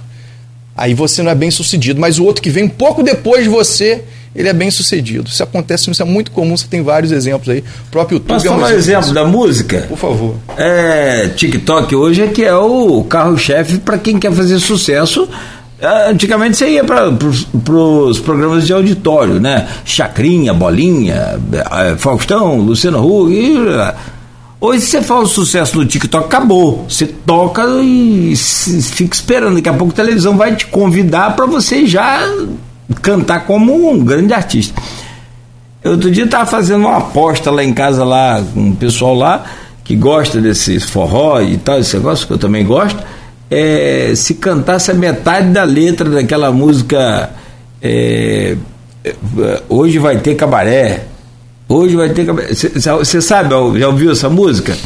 [0.75, 3.49] Aí você não é bem sucedido, mas o outro que vem um pouco depois de
[3.49, 4.03] você
[4.35, 5.29] ele é bem sucedido.
[5.29, 7.59] Isso acontece, isso é muito comum, você tem vários exemplos aí.
[7.87, 9.85] O próprio YouTube Posso é um exemplo, da música?
[9.89, 10.35] Por favor.
[10.57, 15.27] É, TikTok hoje é que é o carro-chefe para quem quer fazer sucesso.
[15.79, 19.67] É, antigamente você ia para os programas de auditório, né?
[19.83, 21.39] Chacrinha, Bolinha,
[21.71, 23.33] é, Faustão, Luciano Huck.
[24.61, 26.85] Hoje você faz o sucesso no TikTok, acabou.
[26.87, 29.55] Você toca e fica esperando.
[29.55, 32.21] Daqui a pouco a televisão vai te convidar para você já
[33.01, 34.81] cantar como um grande artista.
[35.83, 39.45] Outro dia estava fazendo uma aposta lá em casa, lá, com o pessoal lá,
[39.83, 43.01] que gosta desse forró e tal, esse negócio que eu também gosto.
[43.49, 47.31] É, se cantasse a metade da letra daquela música
[47.81, 48.55] é,
[49.03, 49.15] é
[49.67, 51.05] Hoje vai ter cabaré.
[51.67, 52.49] Hoje vai ter cabaré.
[52.53, 54.77] Você sabe, já ouviu essa música?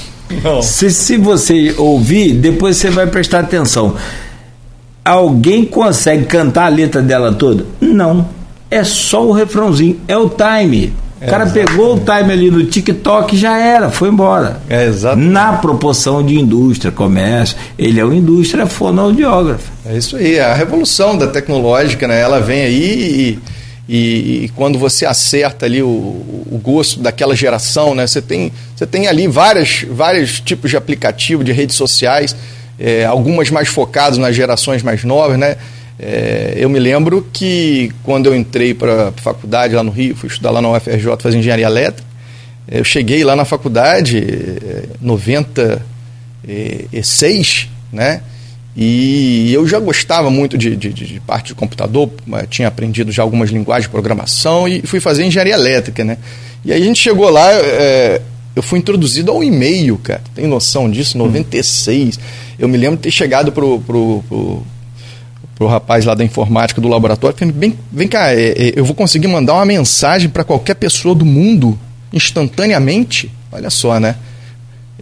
[0.44, 0.62] Não.
[0.62, 3.96] Se, se você ouvir, depois você vai prestar atenção.
[5.06, 7.64] Alguém consegue cantar a letra dela toda?
[7.80, 8.28] Não.
[8.72, 10.92] É só o refrãozinho, é o time.
[11.22, 14.60] O cara pegou o time ali no TikTok e já era, foi embora.
[14.68, 15.18] É exato.
[15.18, 19.72] Na proporção de indústria, comércio, ele é uma indústria fonoaudiógrafa.
[19.86, 22.20] É isso aí, a revolução da tecnológica, né?
[22.20, 23.40] Ela vem aí
[23.88, 28.08] e, e, e quando você acerta ali o, o, gosto daquela geração, né?
[28.08, 32.36] Você tem, você tem ali várias, vários tipos de aplicativo, de redes sociais
[32.80, 35.58] é, algumas mais focadas nas gerações mais novas, né?
[35.98, 40.28] É, eu me lembro que quando eu entrei para a faculdade lá no Rio, fui
[40.28, 42.08] estudar lá na UFRJ, fazer engenharia elétrica,
[42.70, 48.22] eu cheguei lá na faculdade, em 96, né?
[48.76, 52.12] E eu já gostava muito de, de, de, parte de computador,
[52.50, 56.18] tinha aprendido já algumas linguagens de programação e fui fazer engenharia elétrica, né?
[56.64, 58.22] E aí a gente chegou lá, é,
[58.56, 60.22] eu fui introduzido ao e-mail, cara.
[60.34, 61.18] Tem noção disso?
[61.18, 62.18] 96.
[62.18, 62.22] Hum.
[62.58, 64.64] Eu me lembro de ter chegado pro, pro, pro,
[65.56, 68.96] pro rapaz lá da informática do laboratório, falando, vem, vem cá, é, é, eu vou
[68.96, 71.78] conseguir mandar uma mensagem para qualquer pessoa do mundo
[72.14, 73.30] instantaneamente.
[73.52, 74.16] Olha só, né?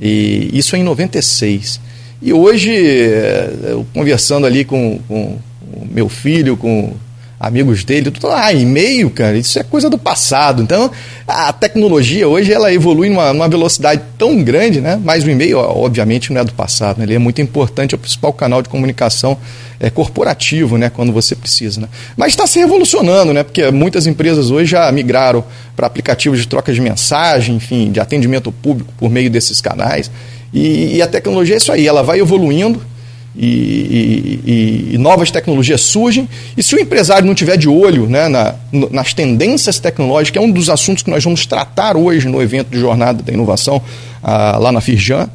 [0.02, 1.80] E isso é em 96.
[2.22, 6.94] E hoje, é, eu conversando ali com, com o meu filho, com
[7.44, 10.64] amigos dele, tudo lá, e-mail, cara, isso é coisa do passado.
[10.64, 10.90] Então,
[11.28, 14.98] a tecnologia hoje ela evolui numa, numa velocidade tão grande, né?
[15.04, 17.04] Mas o e-mail, obviamente, não é do passado, né?
[17.04, 19.38] ele é muito importante, é o principal canal de comunicação
[19.78, 20.90] é, corporativo, né?
[20.90, 21.90] Quando você precisa, né?
[22.16, 23.44] Mas está se revolucionando, né?
[23.44, 25.44] Porque muitas empresas hoje já migraram
[25.76, 30.10] para aplicativos de troca de mensagem, enfim, de atendimento público por meio desses canais.
[30.54, 32.93] E, e a tecnologia é isso aí, ela vai evoluindo
[33.36, 36.30] e, e, e, novas tecnologias surgem.
[36.56, 38.56] E se o empresário não tiver de olho né, na,
[38.92, 42.80] nas tendências tecnológicas, é um dos assuntos que nós vamos tratar hoje no evento de
[42.80, 43.82] Jornada da Inovação,
[44.22, 45.30] ah, lá na Firjan,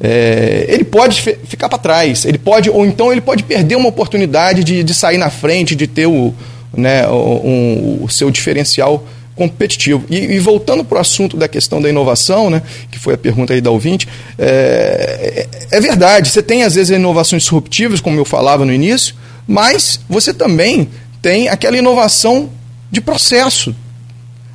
[0.00, 4.64] é, ele pode ficar para trás, ele pode, ou então ele pode perder uma oportunidade
[4.64, 6.34] de, de sair na frente, de ter o,
[6.76, 10.04] né, um, o seu diferencial competitivo.
[10.08, 13.52] E, e voltando para o assunto da questão da inovação, né, que foi a pergunta
[13.52, 14.08] aí da ouvinte,
[14.38, 19.14] é, é, é verdade, você tem às vezes inovações disruptivas, como eu falava no início,
[19.46, 20.88] mas você também
[21.20, 22.50] tem aquela inovação
[22.90, 23.74] de processo.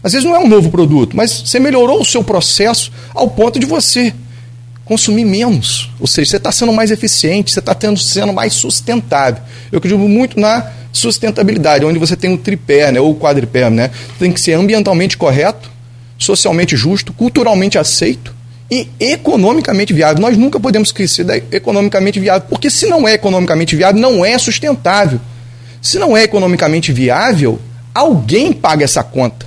[0.02, 3.60] Às vezes não é um novo produto, mas você melhorou o seu processo ao ponto
[3.60, 4.14] de você
[4.90, 5.92] consumir menos.
[6.00, 9.44] Ou seja, você está sendo mais eficiente, você está sendo mais sustentável.
[9.72, 13.92] Eu acredito muito na sustentabilidade, onde você tem o tripé, né, ou o quadripé, né?
[14.18, 15.70] Tem que ser ambientalmente correto,
[16.18, 18.34] socialmente justo, culturalmente aceito
[18.70, 20.20] e economicamente viável.
[20.20, 25.22] Nós nunca podemos crescer economicamente viável, porque se não é economicamente viável, não é sustentável.
[25.80, 27.60] Se não é economicamente viável,
[27.94, 29.46] alguém paga essa conta.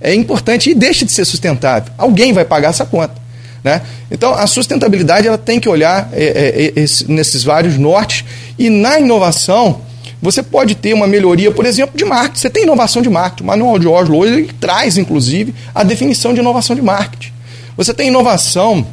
[0.00, 1.92] É importante e deixa de ser sustentável.
[1.98, 3.27] Alguém vai pagar essa conta.
[3.68, 3.82] Né?
[4.10, 8.24] Então, a sustentabilidade ela tem que olhar é, é, é esse, nesses vários nortes
[8.58, 9.82] e na inovação
[10.22, 12.40] você pode ter uma melhoria, por exemplo, de marketing.
[12.40, 13.42] Você tem inovação de marketing.
[13.42, 17.30] O manual de Oslo hoje ele traz, inclusive, a definição de inovação de marketing.
[17.76, 18.86] Você tem inovação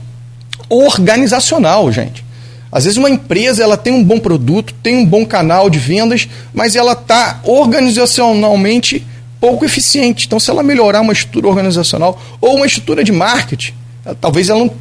[0.69, 2.26] organizacional, gente.
[2.69, 6.28] Às vezes uma empresa ela tem um bom produto, tem um bom canal de vendas,
[6.53, 9.07] mas ela está organizacionalmente
[9.39, 10.28] pouco eficiente.
[10.28, 13.73] Então, se ela melhorar uma estrutura organizacional ou uma estrutura de marketing,
[14.14, 14.72] talvez ela não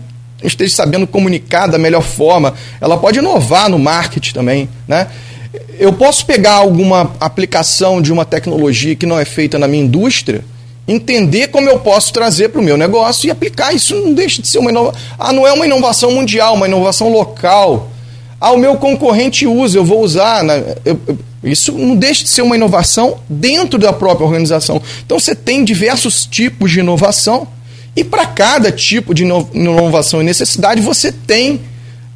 [0.42, 5.08] esteja sabendo comunicar da melhor forma, ela pode inovar no marketing também, né?
[5.78, 10.44] Eu posso pegar alguma aplicação de uma tecnologia que não é feita na minha indústria,
[10.86, 13.72] entender como eu posso trazer para o meu negócio e aplicar.
[13.72, 15.00] Isso não deixa de ser uma inovação.
[15.18, 17.88] Ah, não é uma inovação mundial, uma inovação local.
[18.40, 20.44] Ah, o meu concorrente usa, eu vou usar.
[20.44, 20.74] Né?
[20.84, 24.80] Eu, eu, isso não deixa de ser uma inovação dentro da própria organização.
[25.04, 27.48] Então você tem diversos tipos de inovação
[27.96, 31.60] e para cada tipo de inovação e necessidade você tem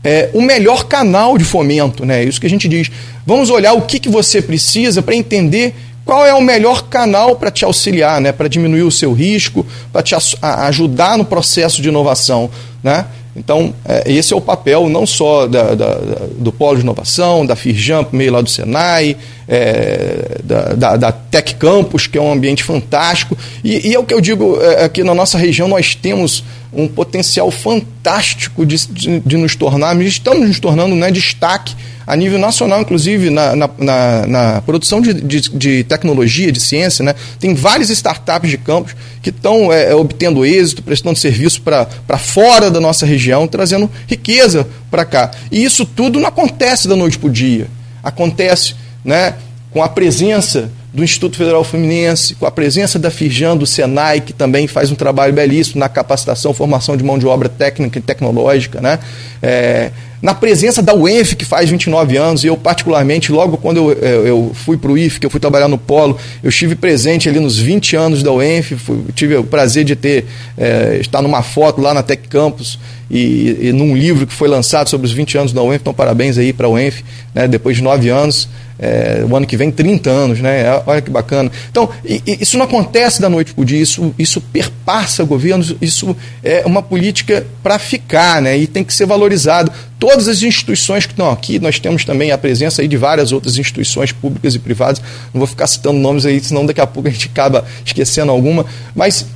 [0.02, 2.22] é, o melhor canal de fomento, né?
[2.24, 2.90] Isso que a gente diz.
[3.26, 5.74] Vamos olhar o que, que você precisa para entender
[6.04, 8.32] qual é o melhor canal para te auxiliar, né?
[8.32, 12.50] Para diminuir o seu risco, para te ajudar no processo de inovação,
[12.82, 13.04] né?
[13.38, 15.94] Então, é, esse é o papel não só da, da,
[16.36, 19.16] do Polo de Inovação, da Firjan, meio lá do Senai,
[19.46, 23.38] é, da, da, Tech Campus, que é um ambiente fantástico.
[23.62, 26.88] E, e é o que eu digo, é, aqui na nossa região nós temos um
[26.88, 31.74] potencial fantástico de, de, de nos tornarmos, estamos nos tornando né, destaque
[32.08, 37.04] a nível nacional, inclusive na, na, na, na produção de, de, de, tecnologia, de ciência.
[37.04, 37.14] Né?
[37.38, 42.80] Tem várias startups de campos que estão é, obtendo êxito, prestando serviço para fora da
[42.80, 45.30] nossa região, trazendo riqueza para cá.
[45.52, 47.68] E isso tudo não acontece da noite para o dia.
[48.02, 49.34] Acontece né,
[49.70, 54.32] com a presença do Instituto Federal Fluminense, com a presença da Firjan, do Senai, que
[54.32, 58.80] também faz um trabalho belíssimo na capacitação, formação de mão de obra técnica e tecnológica,
[58.80, 58.98] né?
[59.42, 63.92] É, na presença da UENF, que faz 29 anos, e eu particularmente, logo quando eu,
[63.92, 67.28] eu, eu fui para o IF, que eu fui trabalhar no Polo, eu estive presente
[67.28, 70.26] ali nos 20 anos da UENF, fui, tive o prazer de ter,
[70.56, 74.88] é, estar numa foto lá na Tec Campus, e, e, num livro que foi lançado
[74.88, 77.82] sobre os 20 anos da UENF, então parabéns aí para a UENF, né, depois de
[77.82, 80.62] nove anos, é, o ano que vem 30 anos, né?
[80.62, 81.50] É, olha que bacana.
[81.70, 85.74] Então, e, e isso não acontece da noite para o dia, isso, isso perpassa governos,
[85.80, 88.56] isso é uma política para ficar, né?
[88.56, 89.72] E tem que ser valorizado.
[89.98, 93.58] Todas as instituições que estão aqui, nós temos também a presença aí de várias outras
[93.58, 95.02] instituições públicas e privadas.
[95.34, 98.64] Não vou ficar citando nomes aí, senão daqui a pouco a gente acaba esquecendo alguma.
[98.94, 99.26] Mas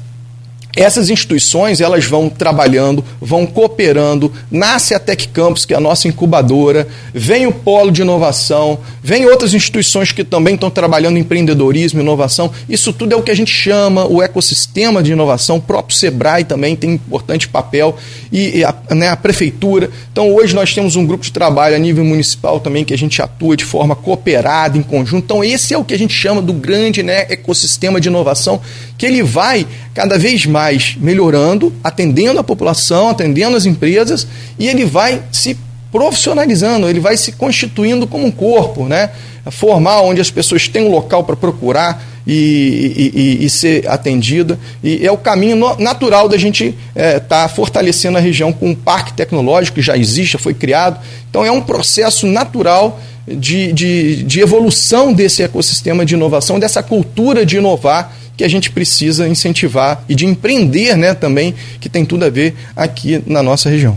[0.77, 6.09] essas instituições elas vão trabalhando, vão cooperando, nasce a Tech Campus, que é a nossa
[6.09, 12.01] incubadora, vem o polo de inovação, vem outras instituições que também estão trabalhando em empreendedorismo,
[12.01, 12.51] inovação.
[12.69, 15.57] Isso tudo é o que a gente chama o ecossistema de inovação.
[15.57, 17.97] O próprio Sebrae também tem importante papel
[18.31, 19.91] e a, né, a prefeitura.
[20.11, 23.21] Então hoje nós temos um grupo de trabalho a nível municipal também que a gente
[23.21, 25.25] atua de forma cooperada, em conjunto.
[25.25, 28.61] Então esse é o que a gente chama do grande né, ecossistema de inovação,
[28.97, 30.62] que ele vai cada vez mais
[30.99, 34.27] melhorando, atendendo a população, atendendo as empresas,
[34.59, 35.57] e ele vai se
[35.91, 39.11] profissionalizando, ele vai se constituindo como um corpo, né?
[39.51, 44.59] formal, onde as pessoas têm um local para procurar e, e, e, ser atendida.
[44.83, 48.75] E é o caminho natural da gente estar é, tá fortalecendo a região com um
[48.75, 51.01] parque tecnológico que já existe, já foi criado.
[51.29, 57.45] Então é um processo natural de, de, de evolução desse ecossistema de inovação, dessa cultura
[57.45, 62.25] de inovar que a gente precisa incentivar e de empreender né, também, que tem tudo
[62.25, 63.97] a ver aqui na nossa região.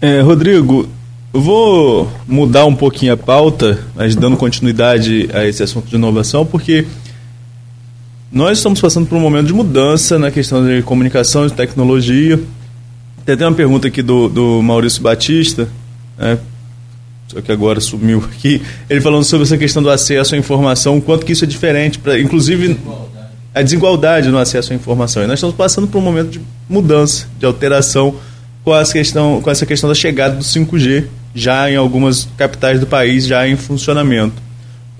[0.00, 0.88] É, Rodrigo,
[1.32, 6.84] vou mudar um pouquinho a pauta, mas dando continuidade a esse assunto de inovação, porque
[8.32, 12.40] nós estamos passando por um momento de mudança na questão de comunicação e tecnologia.
[13.24, 15.68] Tem até uma pergunta aqui do, do Maurício Batista,
[16.18, 16.40] né,
[17.30, 21.00] só que agora sumiu aqui, ele falando sobre essa questão do acesso à informação, o
[21.00, 22.76] quanto que isso é diferente, pra, inclusive
[23.54, 25.22] a desigualdade no acesso à informação.
[25.22, 28.16] E nós estamos passando por um momento de mudança, de alteração
[28.64, 32.86] com, essa questão, com essa questão da chegada do 5G, já em algumas capitais do
[32.86, 34.42] país, já em funcionamento.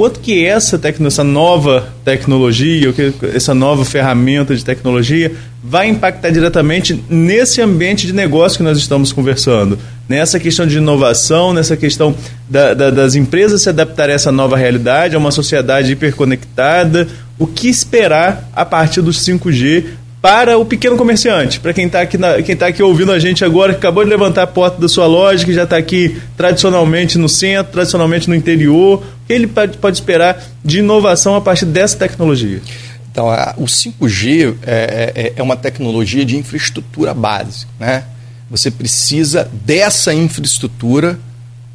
[0.01, 2.91] Quanto que essa, tecno, essa nova tecnologia,
[3.35, 5.31] essa nova ferramenta de tecnologia
[5.63, 9.79] vai impactar diretamente nesse ambiente de negócio que nós estamos conversando?
[10.09, 12.17] Nessa questão de inovação, nessa questão
[12.49, 17.07] da, da, das empresas se adaptarem a essa nova realidade, a uma sociedade hiperconectada,
[17.39, 19.85] o que esperar a partir dos 5G
[20.21, 23.73] para o pequeno comerciante, para quem está aqui, quem tá aqui ouvindo a gente agora,
[23.73, 27.29] que acabou de levantar a porta da sua loja, que já está aqui tradicionalmente no
[27.29, 32.61] centro, tradicionalmente no interior, ele pode, pode esperar de inovação a partir dessa tecnologia?
[33.11, 37.73] Então, a, o 5G é, é, é uma tecnologia de infraestrutura básica.
[37.79, 38.05] Né?
[38.51, 41.19] Você precisa dessa infraestrutura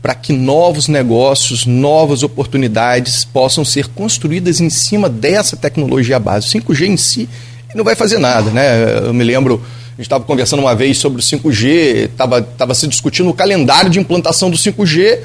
[0.03, 6.45] para que novos negócios, novas oportunidades possam ser construídas em cima dessa tecnologia base.
[6.45, 7.27] O 5G em si
[7.75, 8.99] não vai fazer nada, né?
[9.05, 9.61] Eu me lembro
[9.93, 13.99] A gente estava conversando uma vez sobre o 5G, estava se discutindo o calendário de
[13.99, 15.19] implantação do 5G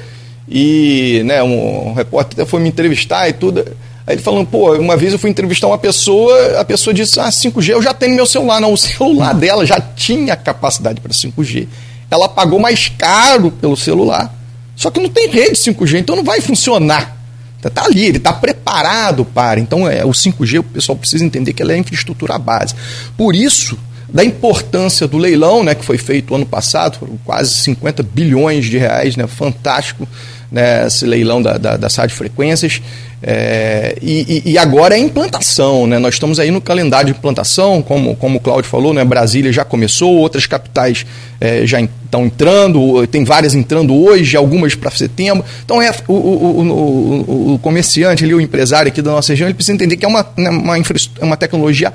[0.49, 3.65] e né, um, um repórter foi me entrevistar e tudo.
[4.05, 7.29] Aí ele falando, pô, uma vez eu fui entrevistar uma pessoa, a pessoa disse, ah,
[7.29, 8.59] 5G eu já tenho meu celular.
[8.59, 11.67] Não, o celular dela já tinha capacidade para 5G.
[12.09, 14.33] Ela pagou mais caro pelo celular.
[14.75, 17.20] Só que não tem rede 5G, então não vai funcionar.
[17.63, 19.59] Está ali, ele está preparado para.
[19.59, 22.73] Então, é, o 5G, o pessoal precisa entender que é a infraestrutura base.
[23.17, 23.77] Por isso,
[24.13, 29.15] da importância do leilão, né, que foi feito ano passado, quase 50 bilhões de reais,
[29.15, 30.07] né, fantástico
[30.51, 32.81] né, esse leilão da, da, das radiofrequências.
[33.23, 35.99] É, e, e, agora é implantação, né?
[35.99, 39.05] Nós estamos aí no calendário de implantação, como, como o Cláudio falou, né?
[39.05, 41.05] Brasília já começou, outras capitais
[41.39, 45.45] é, já estão entrando, tem várias entrando hoje, algumas para setembro.
[45.63, 49.53] Então é o, o, o, o, comerciante ali, o empresário aqui da nossa região, ele
[49.53, 50.75] precisa entender que é uma, né, uma,
[51.21, 51.93] uma tecnologia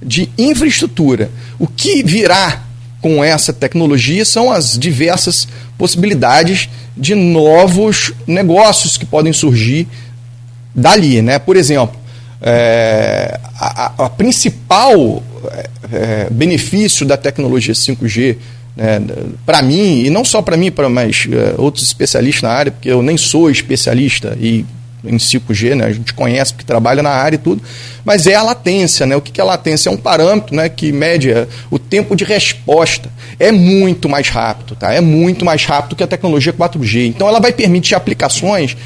[0.00, 1.28] de infraestrutura.
[1.58, 2.62] O que virá
[3.00, 9.86] com essa tecnologia são as diversas possibilidades de novos negócios que podem surgir
[10.78, 11.20] dali.
[11.22, 11.38] Né?
[11.38, 11.98] Por exemplo,
[12.40, 18.36] é, a, a, principal é, é benefício da tecnologia 5G
[18.76, 19.00] né,
[19.44, 22.88] para mim, e não só para mim, para mais é, outros especialistas na área, porque
[22.88, 24.64] eu nem sou especialista e
[25.04, 25.84] em 5G, né?
[25.84, 27.62] A gente conhece porque trabalha na área e tudo,
[28.04, 29.16] mas é a latência, né?
[29.16, 29.88] O que é a latência?
[29.88, 33.10] É um parâmetro, né, que mede é, o tempo de resposta.
[33.38, 34.92] É muito mais rápido, tá?
[34.92, 37.06] É muito mais rápido que a tecnologia 4G.
[37.06, 38.76] Então ela vai permitir aplicações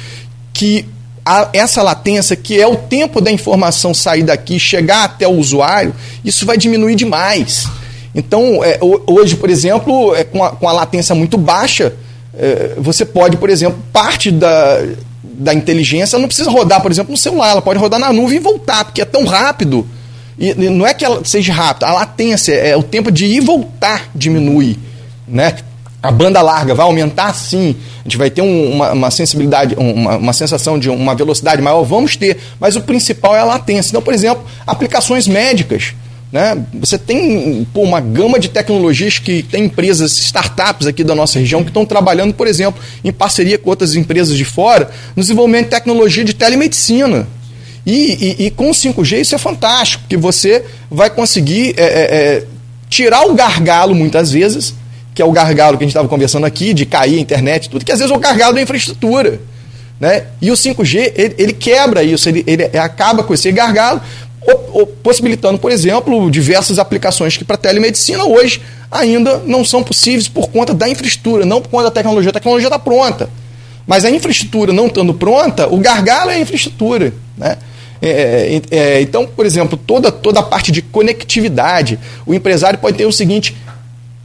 [0.53, 0.85] que
[1.25, 5.93] a, essa latência, que é o tempo da informação sair daqui, chegar até o usuário,
[6.23, 7.65] isso vai diminuir demais.
[8.13, 11.93] Então, é, hoje, por exemplo, é, com, a, com a latência muito baixa,
[12.37, 14.81] é, você pode, por exemplo, parte da,
[15.23, 18.39] da inteligência não precisa rodar, por exemplo, no celular, ela pode rodar na nuvem e
[18.39, 19.87] voltar, porque é tão rápido.
[20.37, 23.39] E não é que ela seja rápida, a latência, é o tempo de ir e
[23.39, 24.77] voltar diminui.
[25.27, 25.55] Né?
[26.03, 30.17] A banda larga vai aumentar sim, a gente vai ter um, uma, uma, sensibilidade, uma,
[30.17, 33.91] uma, sensação de uma velocidade maior, vamos ter, mas o principal é a latência.
[33.91, 35.93] Então, por exemplo, aplicações médicas.
[36.29, 36.61] Né?
[36.73, 41.63] Você tem pô, uma gama de tecnologias que tem empresas, startups aqui da nossa região
[41.63, 45.69] que estão trabalhando, por exemplo, em parceria com outras empresas de fora, no desenvolvimento de
[45.69, 47.27] tecnologia de telemedicina.
[47.85, 52.15] E, e, e com o 5G isso é fantástico, que você vai conseguir é, é,
[52.15, 52.43] é,
[52.89, 54.73] tirar o gargalo muitas vezes,
[55.13, 57.85] que é o gargalo que a gente estava conversando aqui, de cair a internet tudo,
[57.85, 59.39] que às vezes é o gargalo da infraestrutura.
[59.99, 60.25] Né?
[60.41, 64.01] E o 5G, ele, ele quebra isso, ele, ele acaba com esse gargalo,
[65.01, 68.61] possibilitando, por exemplo, diversas aplicações que para telemedicina hoje
[68.91, 72.29] ainda não são possíveis por conta da infraestrutura, não por conta da tecnologia.
[72.29, 73.29] A tecnologia está pronta.
[73.87, 77.13] Mas a infraestrutura não estando pronta, o gargalo é a infraestrutura.
[77.37, 77.57] Né?
[78.01, 82.97] É, é, é, então, por exemplo, toda, toda a parte de conectividade, o empresário pode
[82.97, 83.55] ter o seguinte: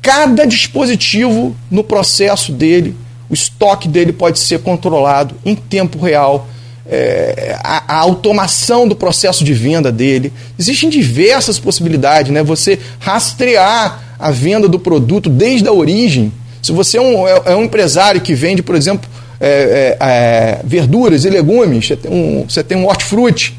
[0.02, 2.96] cada dispositivo no processo dele,
[3.28, 6.48] o estoque dele pode ser controlado em tempo real
[6.88, 10.32] é, a, a, automação do processo de venda dele.
[10.58, 12.42] Existem diversas possibilidades, né?
[12.42, 16.32] Você rastrear a venda do produto desde a origem.
[16.62, 20.60] Se você é um, é, é um empresário que vende, por exemplo, é, é, é
[20.64, 23.54] verduras e legumes, você tem um, você tem um hortifruti,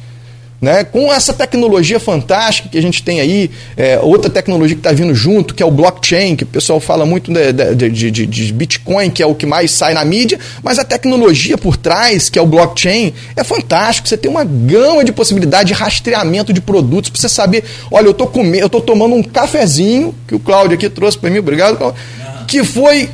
[0.61, 0.83] né?
[0.83, 5.13] Com essa tecnologia fantástica que a gente tem aí, é, outra tecnologia que está vindo
[5.15, 9.09] junto, que é o blockchain, que o pessoal fala muito de, de, de, de, Bitcoin,
[9.09, 12.41] que é o que mais sai na mídia, mas a tecnologia por trás, que é
[12.41, 14.07] o blockchain, é fantástico.
[14.07, 18.11] Você tem uma gama de possibilidade de rastreamento de produtos para você saber, olha, eu
[18.11, 21.77] estou comendo, eu estou tomando um cafezinho, que o Cláudio aqui trouxe para mim, obrigado,
[21.77, 21.99] Cláudio,
[22.47, 23.09] que foi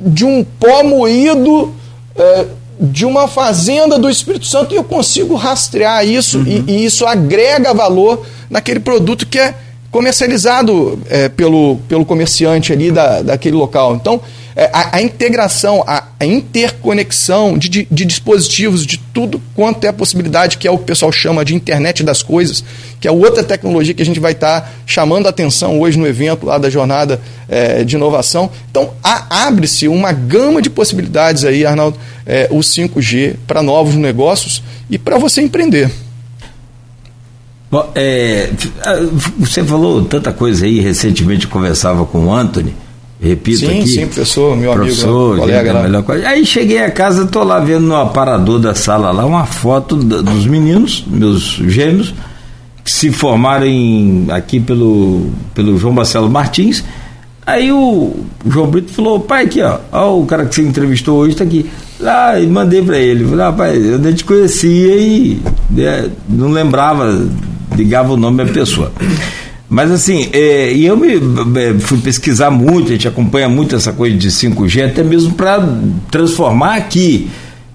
[0.00, 1.74] de um pó moído.
[2.18, 2.46] É,
[2.78, 6.46] de uma fazenda do Espírito Santo e eu consigo rastrear isso uhum.
[6.46, 9.54] e, e, isso agrega valor naquele produto que é
[9.96, 13.96] comercializado é, pelo, pelo comerciante ali da, daquele local.
[13.96, 14.20] Então,
[14.54, 19.88] é, a, a, integração, a, a interconexão de, de, de, dispositivos, de tudo quanto é
[19.88, 22.62] a possibilidade, que é o que o pessoal chama de internet das coisas,
[23.00, 26.06] que é outra tecnologia que a gente vai estar tá chamando a atenção hoje no
[26.06, 27.18] evento lá da jornada
[27.48, 28.50] é, de inovação.
[28.70, 34.98] Então, abre-se uma gama de possibilidades aí, Arnaldo, é, o 5G para novos negócios e
[34.98, 35.90] para você empreender.
[37.70, 38.50] Bom, é,
[39.38, 42.72] você falou tanta coisa aí, recentemente conversava com o Anthony,
[43.20, 43.88] repito sim, aqui.
[43.88, 45.72] Sim, professor, meu professor, amigo, colega.
[45.72, 45.82] Lá.
[45.82, 46.28] Melhor coisa.
[46.28, 50.46] Aí cheguei a casa, tô lá vendo no aparador da sala lá uma foto dos
[50.46, 52.14] meninos, meus gêmeos,
[52.84, 56.84] que se formaram em, aqui pelo, pelo João Marcelo Martins.
[57.44, 61.32] Aí o, João Brito falou, pai, aqui, ó, ó, o cara que você entrevistou hoje
[61.32, 61.68] está aqui.
[61.98, 63.24] Lá, e mandei para ele.
[63.24, 65.40] Falei, rapaz, eu nem te conhecia e
[65.70, 67.26] né, não lembrava,
[67.76, 68.92] ligava o nome da pessoa.
[69.68, 73.92] Mas assim, é, e eu me é, fui pesquisar muito, a gente acompanha muito essa
[73.92, 75.60] coisa de 5G, até mesmo para
[76.10, 77.28] transformar aqui.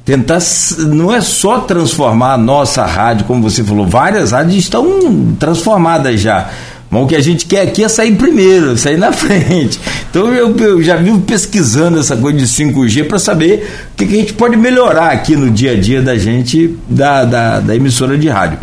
[0.03, 0.39] Tentar,
[0.79, 6.49] não é só transformar a nossa rádio, como você falou, várias rádios estão transformadas já.
[6.91, 9.79] Mas o que a gente quer aqui é sair primeiro, sair na frente.
[10.09, 14.13] Então eu, eu já vivo pesquisando essa coisa de 5G para saber o que, que,
[14.13, 18.17] a gente pode melhorar aqui no dia a dia da gente, da, da, da emissora
[18.17, 18.59] de rádio.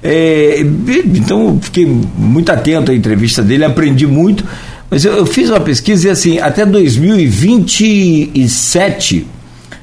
[0.00, 0.64] É,
[1.04, 4.44] então fiquei muito atento à entrevista dele, aprendi muito.
[4.88, 9.26] Mas eu, eu fiz uma pesquisa e assim, até 2027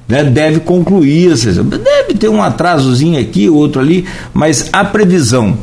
[0.07, 5.57] né, deve concluir, deve ter um atrasozinho aqui, outro ali, mas a previsão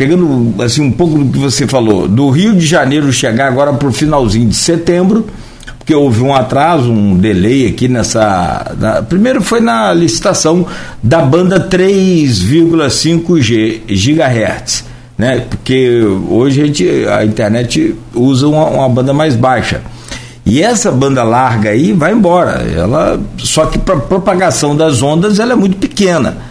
[0.00, 3.86] pegando assim um pouco do que você falou, do Rio de Janeiro chegar agora para
[3.86, 5.26] o finalzinho de setembro,
[5.76, 8.74] porque houve um atraso, um delay aqui nessa.
[8.80, 10.66] Na, primeiro foi na licitação
[11.02, 14.86] da banda 3,5 GHz,
[15.18, 15.44] né?
[15.50, 19.82] Porque hoje a, gente, a internet usa uma, uma banda mais baixa.
[20.46, 22.66] E essa banda larga aí vai embora.
[22.74, 26.48] Ela só que para propagação das ondas ela é muito pequena.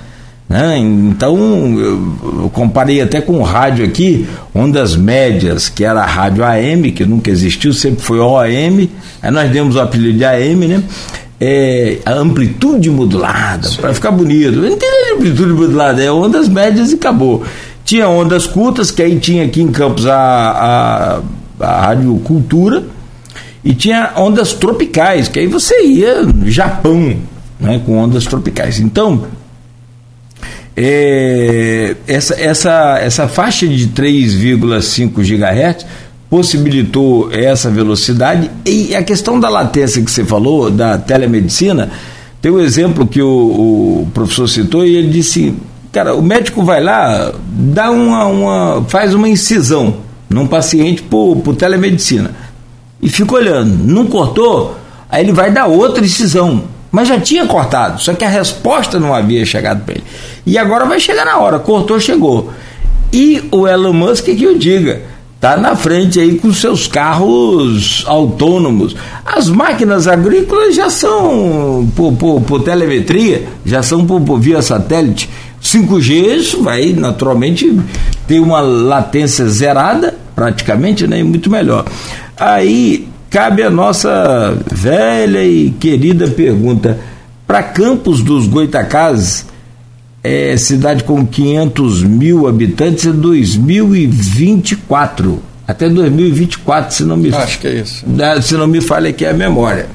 [0.49, 0.79] Né?
[0.79, 1.37] Então,
[1.79, 7.05] eu, comparei até com o rádio aqui, ondas médias, que era a rádio AM, que
[7.05, 8.89] nunca existiu, sempre foi OAM,
[9.21, 10.83] aí nós demos o apelido de AM, né?
[11.39, 14.57] É, a amplitude modulada, para ficar bonito.
[14.57, 17.43] Não tem amplitude modulada, é ondas médias e acabou.
[17.85, 21.21] Tinha ondas curtas, que aí tinha aqui em Campos a,
[21.59, 22.83] a, a Rádio Cultura,
[23.63, 27.15] e tinha ondas tropicais, que aí você ia no Japão,
[27.59, 28.79] né, com ondas tropicais.
[28.79, 29.23] Então,
[30.81, 35.85] é, essa, essa, essa faixa de 3,5 GHz
[36.29, 38.49] possibilitou essa velocidade.
[38.65, 41.91] E a questão da latência que você falou, da telemedicina,
[42.41, 45.53] tem um exemplo que o, o professor citou e ele disse,
[45.91, 49.97] cara, o médico vai lá, dá uma, uma faz uma incisão
[50.29, 52.31] num paciente por, por telemedicina.
[53.01, 54.77] E fica olhando, não cortou,
[55.09, 56.63] aí ele vai dar outra incisão.
[56.91, 60.03] Mas já tinha cortado, só que a resposta não havia chegado para ele.
[60.49, 62.51] E agora vai chegar na hora, cortou, chegou.
[63.13, 65.03] E o Elon Musk que eu diga,
[65.39, 68.95] tá na frente aí com seus carros autônomos.
[69.23, 75.29] As máquinas agrícolas já são por, por, por telemetria, já são por, por via satélite.
[75.63, 77.79] 5G isso vai naturalmente
[78.27, 81.85] ter uma latência zerada, praticamente, né, muito melhor.
[82.35, 86.99] Aí cabe a nossa velha e querida pergunta:
[87.45, 89.45] para Campos dos Goitacazes,
[90.23, 95.41] é, cidade com 500 mil habitantes, é 2024.
[95.67, 98.03] Até 2024, se não me Acho que é isso.
[98.41, 99.87] Se não me falha aqui a memória.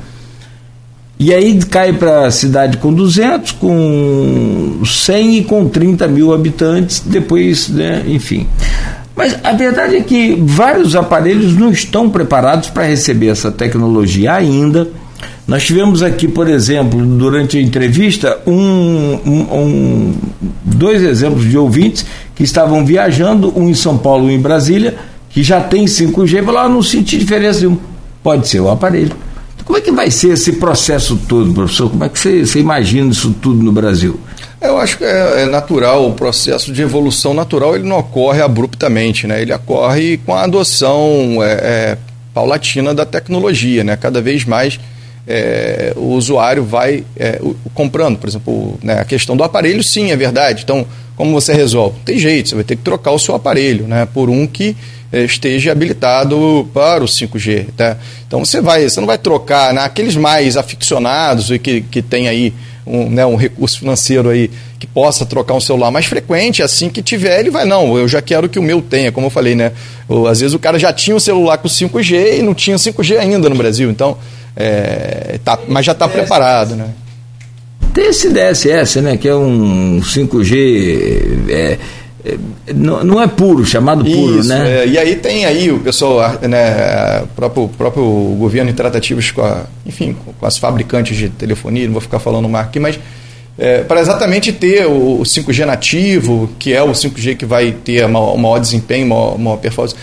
[1.18, 7.02] E aí cai para a cidade com 200, com 100 e com 30 mil habitantes,
[7.04, 8.46] depois, né, enfim.
[9.16, 14.88] Mas a verdade é que vários aparelhos não estão preparados para receber essa tecnologia ainda.
[15.46, 20.14] Nós tivemos aqui, por exemplo, durante a entrevista, um, um,
[20.64, 24.96] dois exemplos de ouvintes que estavam viajando, um em São Paulo e um em Brasília,
[25.28, 27.80] que já tem 5G, e falaram, ah, não senti diferença nenhuma.
[28.22, 29.14] Pode ser o aparelho.
[29.66, 31.90] Como é que vai ser esse processo todo, professor?
[31.90, 34.18] Como é que você, você imagina isso tudo no Brasil?
[34.60, 39.26] Eu acho que é, é, natural, o processo de evolução natural ele não ocorre abruptamente,
[39.26, 39.42] né?
[39.42, 41.98] ele ocorre com a adoção é, é,
[42.32, 43.84] paulatina da tecnologia.
[43.84, 43.96] Né?
[43.96, 44.78] Cada vez mais
[45.26, 48.18] é, o usuário vai é, o, comprando.
[48.18, 50.62] Por exemplo, né, a questão do aparelho, sim, é verdade.
[50.64, 51.98] Então, como você resolve?
[52.04, 54.76] Tem jeito, você vai ter que trocar o seu aparelho né, por um que
[55.12, 57.66] é, esteja habilitado para o 5G.
[57.76, 57.96] Tá?
[58.26, 62.52] Então, você, vai, você não vai trocar né, mais aficionados e que, que tem aí
[62.86, 67.02] um, né, um recurso financeiro aí que possa trocar um celular mais frequente, assim que
[67.02, 69.72] tiver, ele vai, não, eu já quero que o meu tenha, como eu falei, né?
[70.06, 73.18] Ou, às vezes o cara já tinha um celular com 5G e não tinha 5G
[73.18, 74.18] ainda no Brasil, então,
[74.56, 76.88] é, tá, mas já está preparado, né?
[77.92, 81.50] Tem esse DSS, né, que é um 5G...
[81.50, 81.78] É
[82.74, 84.84] não, não é puro, chamado puro, Isso, né?
[84.84, 88.02] É, e aí tem aí o pessoal, né, próprio, próprio
[88.38, 92.48] governo em tratativas com a, enfim, com as fabricantes de telefonia, não vou ficar falando
[92.48, 92.98] marca aqui, mas
[93.58, 98.08] é, para exatamente ter o, o 5G nativo, que é o 5G que vai ter
[98.08, 99.94] maior, maior desempenho, maior, maior performance.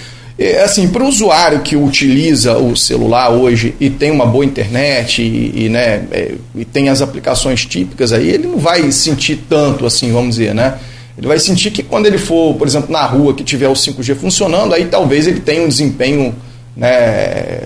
[0.43, 5.21] É, assim, para o usuário que utiliza o celular hoje e tem uma boa internet
[5.21, 9.85] e, e né, é, e tem as aplicações típicas aí, ele não vai sentir tanto
[9.85, 10.79] assim, vamos dizer, né?
[11.15, 14.15] Ele vai sentir que quando ele for, por exemplo, na rua que tiver o 5G
[14.15, 16.33] funcionando, aí talvez ele tenha um desempenho
[16.75, 17.59] né,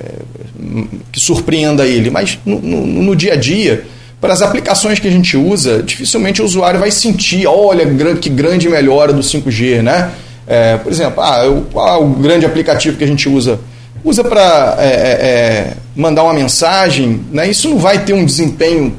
[1.13, 2.09] que surpreenda ele.
[2.09, 3.85] Mas no, no, no, dia a dia,
[4.19, 8.67] para as aplicações que a gente usa, dificilmente o usuário vai sentir, olha que grande
[8.67, 10.11] melhora do 5G, né?
[10.47, 11.41] É, por exemplo, ah,
[11.71, 13.59] qual é o grande aplicativo que a gente usa?
[14.03, 17.49] Usa para é, é, é, mandar uma mensagem, né?
[17.49, 18.95] isso não vai ter um desempenho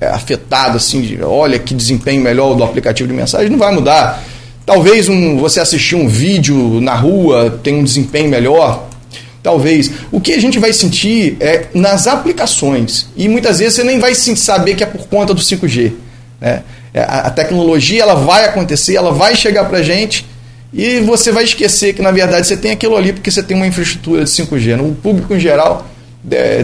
[0.00, 4.22] é, afetado, assim, de, olha que desempenho melhor do aplicativo de mensagem, não vai mudar.
[4.64, 8.88] Talvez um, você assistir um vídeo na rua tenha um desempenho melhor,
[9.42, 9.90] Talvez.
[10.12, 13.06] O que a gente vai sentir é nas aplicações.
[13.16, 15.92] E muitas vezes você nem vai saber que é por conta do 5G.
[16.40, 16.62] Né?
[16.94, 20.26] A tecnologia ela vai acontecer, ela vai chegar para a gente
[20.72, 23.66] e você vai esquecer que na verdade você tem aquilo ali porque você tem uma
[23.66, 24.76] infraestrutura de 5G.
[24.76, 25.86] No público em geral,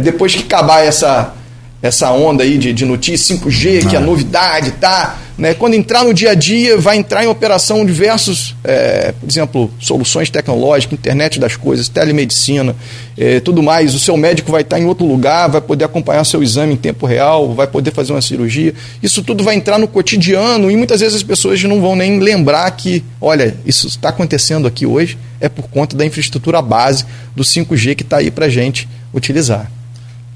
[0.03, 1.35] depois que acabar essa,
[1.83, 5.19] essa onda aí de, de notícia 5G, que é a novidade, tá?
[5.39, 5.53] Né?
[5.53, 10.31] Quando entrar no dia a dia, vai entrar em operação diversos, é, por exemplo, soluções
[10.31, 12.75] tecnológicas, internet das coisas, telemedicina,
[13.19, 13.95] é, tudo mais.
[13.95, 17.05] O seu médico vai estar em outro lugar, vai poder acompanhar seu exame em tempo
[17.05, 18.73] real, vai poder fazer uma cirurgia.
[19.03, 22.71] Isso tudo vai entrar no cotidiano e muitas vezes as pessoas não vão nem lembrar
[22.71, 27.95] que, olha, isso está acontecendo aqui hoje, é por conta da infraestrutura base do 5G
[27.95, 29.71] que está aí para a gente utilizar.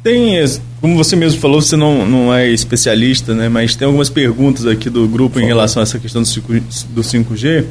[0.02, 0.34] Tem,
[0.80, 3.48] como você mesmo falou, você não, não é especialista, né?
[3.48, 6.52] Mas tem algumas perguntas aqui do grupo em relação a essa questão do, 5,
[6.88, 7.66] do 5G.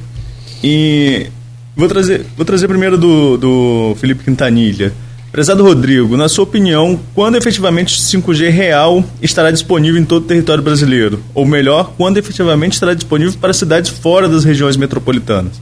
[0.63, 1.27] E
[1.75, 4.93] vou trazer, vou trazer primeiro do, do Felipe Quintanilha.
[5.31, 10.27] Prezado Rodrigo, na sua opinião, quando efetivamente o 5G real estará disponível em todo o
[10.27, 11.23] território brasileiro?
[11.33, 15.61] Ou melhor, quando efetivamente estará disponível para cidades fora das regiões metropolitanas?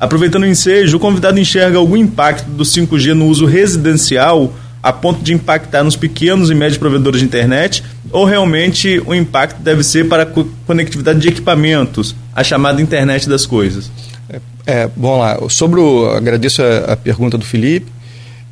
[0.00, 4.52] Aproveitando o ensejo, o convidado enxerga algum impacto do 5G no uso residencial
[4.82, 9.60] a ponto de impactar nos pequenos e médios provedores de internet, ou realmente o impacto
[9.62, 10.26] deve ser para a
[10.66, 13.90] conectividade de equipamentos, a chamada internet das coisas?
[14.28, 17.86] É, é bom lá, sobre o, agradeço a, a pergunta do Felipe.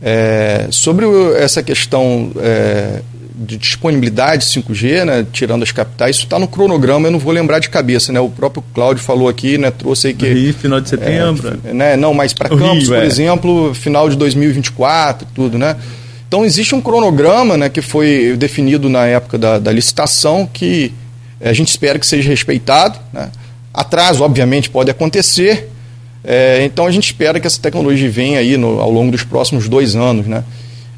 [0.02, 3.02] É, sobre o, essa questão é,
[3.34, 7.58] de disponibilidade 5G, né, tirando as capitais, isso está no cronograma, eu não vou lembrar
[7.58, 8.20] de cabeça, né?
[8.20, 11.96] O próprio Cláudio falou aqui, né, trouxe aí que Rio, final de setembro, é, né?
[11.96, 13.06] Não, mas para Campos, Rio, por é.
[13.06, 15.76] exemplo, final de 2024, tudo, né?
[16.30, 20.94] Então existe um cronograma né, que foi definido na época da, da licitação que
[21.40, 23.00] eh, a gente espera que seja respeitado.
[23.12, 23.32] Né?
[23.74, 25.68] Atraso, obviamente, pode acontecer.
[26.22, 29.68] É, então a gente espera que essa tecnologia venha aí no, ao longo dos próximos
[29.68, 30.28] dois anos.
[30.28, 30.44] Né?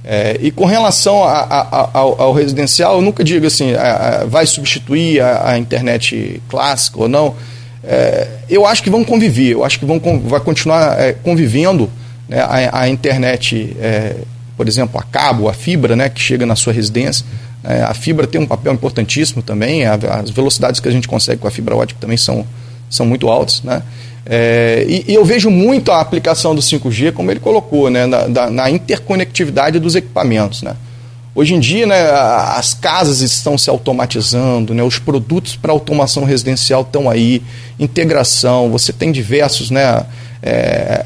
[0.04, 3.72] É, e com relação a, a, a, ao, residencial, eu nunca digo assim,
[4.28, 7.34] vai substituir a, internet clássica ou não.
[7.82, 11.90] É, eu acho que vão conviver, eu acho que vão vai continuar convivendo
[12.28, 13.74] né, a, internet
[14.56, 17.24] por exemplo, a cabo, a fibra, né, que chega na sua residência.
[17.64, 21.48] É, a fibra tem um papel importantíssimo também, as velocidades que a gente consegue com
[21.48, 22.44] a fibra ótica também são,
[22.90, 23.62] são muito altas.
[23.62, 23.82] Né?
[24.26, 28.50] É, e, e, eu vejo muito a aplicação do 5G, como ele colocou, né, na,
[28.50, 30.62] na interconectividade dos equipamentos.
[30.62, 30.74] Né?
[31.34, 36.82] Hoje em dia, né, as casas estão se automatizando, né, os produtos para automação residencial
[36.82, 37.42] estão aí,
[37.80, 40.04] integração, você tem diversos né,
[40.42, 41.02] é,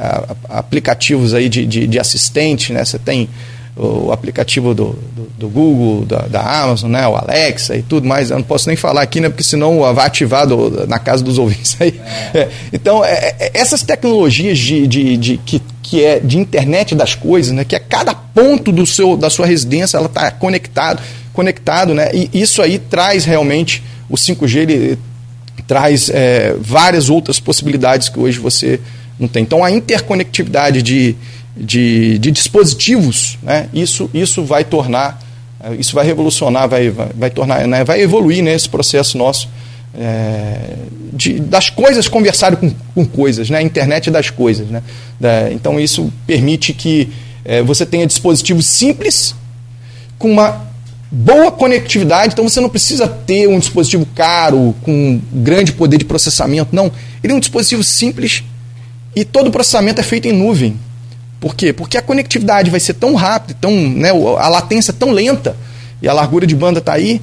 [0.49, 3.28] aplicativos aí de, de, de, assistente, né, você tem
[3.76, 8.30] o aplicativo do, do, do Google, da, da, Amazon, né, o Alexa e tudo mais.
[8.30, 11.37] Eu não posso nem falar aqui, né, porque senão vai ativar do, na casa dos
[11.37, 12.01] ouvintes aí.
[12.32, 12.49] É.
[12.72, 17.53] Então, é, é, essas tecnologias de, de, de, que, que é de internet das coisas,
[17.53, 21.03] né, que a cada ponto do seu, da sua residência ela está conectado,
[21.34, 24.99] conectado, né, e isso aí traz realmente o 5G ele
[25.66, 28.80] traz é, várias outras possibilidades que hoje você
[29.18, 29.42] não tem.
[29.42, 31.16] Então, a interconectividade de,
[31.56, 35.20] de, de dispositivos, né, isso, isso vai tornar,
[35.62, 39.48] é, isso vai revolucionar, vai, vai, vai tornar, né, vai evoluir né, processo nosso
[39.98, 40.74] é,
[41.12, 44.68] de, das coisas conversarem com, com coisas, né, a internet das coisas.
[44.68, 44.82] Né,
[45.18, 47.08] da, então, isso permite que
[47.44, 49.34] é, você tenha dispositivos simples
[50.18, 50.66] com uma
[51.10, 56.74] boa conectividade, então você não precisa ter um dispositivo caro, com grande poder de processamento,
[56.74, 56.90] não.
[57.22, 58.42] Ele é um dispositivo simples
[59.16, 60.78] e todo o processamento é feito em nuvem.
[61.40, 61.72] Por quê?
[61.72, 65.56] Porque a conectividade vai ser tão rápida, tão, né, a latência é tão lenta,
[66.02, 67.22] e a largura de banda está aí,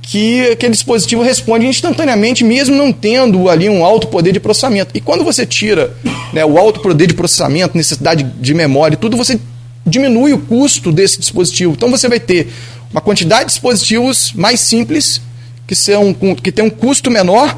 [0.00, 4.90] que aquele dispositivo responde instantaneamente, mesmo não tendo ali um alto poder de processamento.
[4.94, 5.94] E quando você tira
[6.32, 9.38] né, o alto poder de processamento, necessidade de memória e tudo, você
[9.86, 11.74] diminui o custo desse dispositivo.
[11.74, 12.48] Então você vai ter
[12.90, 15.20] uma quantidade de dispositivos mais simples,
[15.66, 17.56] que, são, que tem um custo menor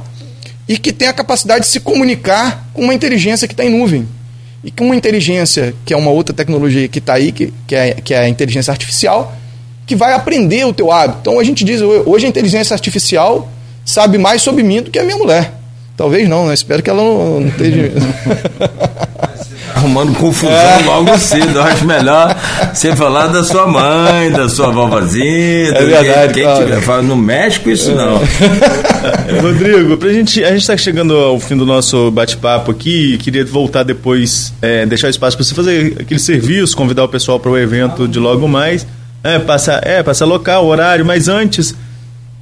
[0.69, 4.07] e que tem a capacidade de se comunicar com uma inteligência que está em nuvem.
[4.63, 7.95] E com uma inteligência, que é uma outra tecnologia que está aí, que, que, é,
[7.95, 9.35] que é a inteligência artificial,
[9.87, 11.21] que vai aprender o teu hábito.
[11.23, 13.51] Então a gente diz, hoje a inteligência artificial
[13.85, 15.55] sabe mais sobre mim do que a minha mulher.
[15.97, 16.55] Talvez não, né?
[16.55, 17.91] Espero que ela não, não esteja.
[19.79, 20.83] arrumando confusão é.
[20.85, 21.59] logo cedo.
[21.59, 22.37] Eu acho melhor
[22.73, 25.71] você falar da sua mãe, da sua vovozinha.
[25.71, 28.21] É verdade, quem, tiver, fala, no México isso não.
[29.41, 33.17] Rodrigo, pra gente, a gente está chegando ao fim do nosso bate-papo aqui.
[33.19, 37.51] Queria voltar depois, é, deixar espaço para você fazer aquele serviço, convidar o pessoal para
[37.51, 38.87] o evento de logo mais.
[39.23, 41.75] É, passa, é, passa local, horário, mas antes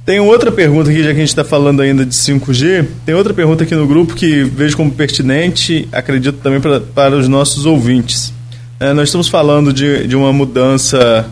[0.07, 2.87] tem outra pergunta aqui, já que a gente está falando ainda de 5G.
[3.05, 7.27] Tem outra pergunta aqui no grupo que vejo como pertinente, acredito também pra, para os
[7.27, 8.33] nossos ouvintes.
[8.79, 11.29] É, nós estamos falando de, de uma mudança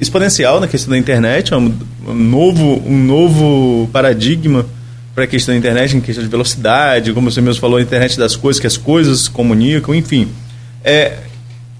[0.00, 1.74] exponencial na questão da internet, um,
[2.06, 4.64] um novo, um novo paradigma
[5.12, 8.16] para a questão da internet, em questão de velocidade, como você mesmo falou, a internet
[8.16, 10.28] das coisas, que as coisas comunicam, enfim.
[10.84, 11.18] É,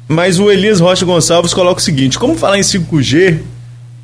[0.09, 3.52] mas o Elias Rocha Gonçalves coloca o seguinte: como falar em 5G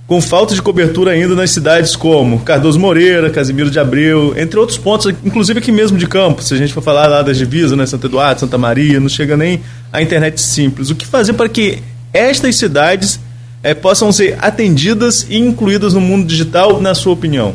[0.08, 4.78] com falta de cobertura ainda nas cidades como Cardoso Moreira, Casimiro de Abreu, entre outros
[4.78, 7.84] pontos, inclusive aqui mesmo de campo, se a gente for falar lá das divisas, né,
[7.84, 9.60] Santo Eduardo, Santa Maria, não chega nem
[9.92, 10.88] a internet simples.
[10.88, 11.80] O que fazer para que
[12.10, 13.20] estas cidades
[13.62, 17.54] é, possam ser atendidas e incluídas no mundo digital, na sua opinião?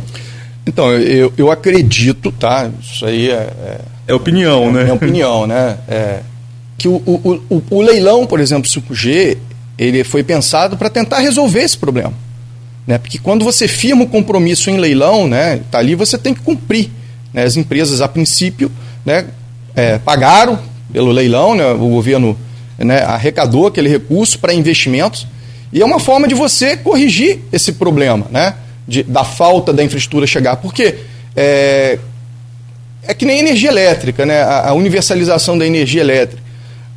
[0.64, 2.70] Então, eu, eu acredito, tá?
[2.80, 3.34] Isso aí é.
[3.34, 4.90] É, é opinião, é, né?
[4.90, 5.78] É opinião, né?
[5.88, 6.20] É,
[6.78, 9.38] que o, o, o, o leilão, por exemplo, 5G,
[9.76, 12.14] ele foi pensado para tentar resolver esse problema.
[12.86, 12.98] Né?
[12.98, 16.42] Porque quando você firma o um compromisso em leilão, né, tá ali você tem que
[16.42, 16.90] cumprir.
[17.34, 17.44] Né?
[17.44, 18.72] As empresas, a princípio,
[19.06, 19.26] né,
[19.76, 20.60] é, pagaram
[20.92, 22.38] pelo leilão, né, o governo
[22.78, 25.28] né, arrecadou aquele recurso para investimentos,
[25.72, 28.54] e é uma forma de você corrigir esse problema né,
[28.88, 30.58] de, da falta da infraestrutura chegar.
[30.58, 30.96] Porque
[31.36, 31.98] é,
[33.08, 36.44] é que nem energia elétrica, né, a, a universalização da energia elétrica.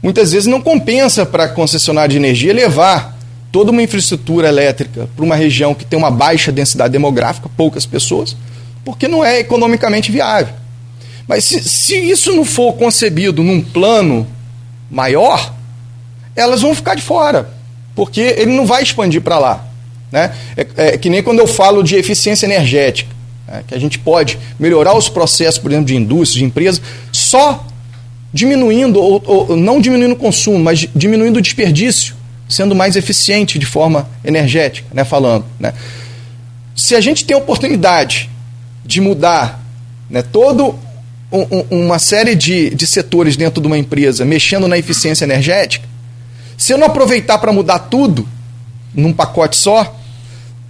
[0.02, 3.15] Muitas vezes não compensa para a concessionária de energia levar
[3.50, 8.36] toda uma infraestrutura elétrica para uma região que tem uma baixa densidade demográfica, poucas pessoas,
[8.84, 10.54] porque não é economicamente viável.
[11.26, 14.26] Mas se, se isso não for concebido num plano
[14.90, 15.54] maior,
[16.34, 17.50] elas vão ficar de fora,
[17.94, 19.64] porque ele não vai expandir para lá.
[20.12, 20.32] Né?
[20.56, 23.10] É, é, que nem quando eu falo de eficiência energética,
[23.48, 23.64] né?
[23.66, 27.66] que a gente pode melhorar os processos, por exemplo, de indústria, de empresa, só
[28.32, 32.15] diminuindo, ou, ou não diminuindo o consumo, mas diminuindo o desperdício
[32.48, 35.44] sendo mais eficiente de forma energética, né, falando.
[35.58, 35.72] Né?
[36.74, 38.30] Se a gente tem a oportunidade
[38.84, 39.60] de mudar
[40.08, 40.78] né, todo
[41.32, 45.86] um, uma série de, de setores dentro de uma empresa mexendo na eficiência energética,
[46.56, 48.26] se eu não aproveitar para mudar tudo
[48.94, 49.94] num pacote só,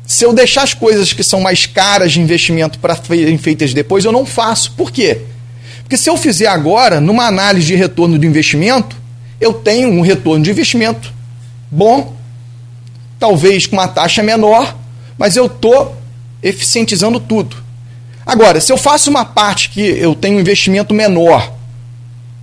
[0.06, 4.04] se eu deixar as coisas que são mais caras de investimento para serem feitas depois,
[4.04, 4.72] eu não faço.
[4.72, 5.18] Por quê?
[5.82, 8.96] Porque se eu fizer agora, numa análise de retorno de investimento,
[9.40, 11.12] eu tenho um retorno de investimento
[11.70, 12.14] bom,
[13.18, 14.76] talvez com uma taxa menor,
[15.18, 15.96] mas eu estou
[16.42, 17.56] eficientizando tudo.
[18.24, 21.52] Agora, se eu faço uma parte que eu tenho um investimento menor,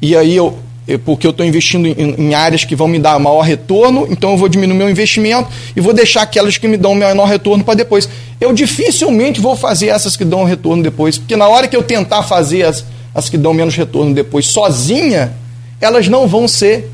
[0.01, 0.57] e aí eu,
[1.05, 4.37] porque eu estou investindo em, em, áreas que vão me dar maior retorno, então eu
[4.37, 8.07] vou diminuir meu investimento e vou deixar aquelas que me dão menor retorno para depois.
[8.39, 12.23] Eu dificilmente vou fazer essas que dão retorno depois, porque na hora que eu tentar
[12.23, 15.33] fazer as, as que dão menos retorno depois sozinha,
[15.81, 16.92] elas não vão ser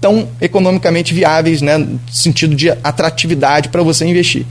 [0.00, 4.46] tão economicamente viáveis, né, no sentido de atratividade para você investir.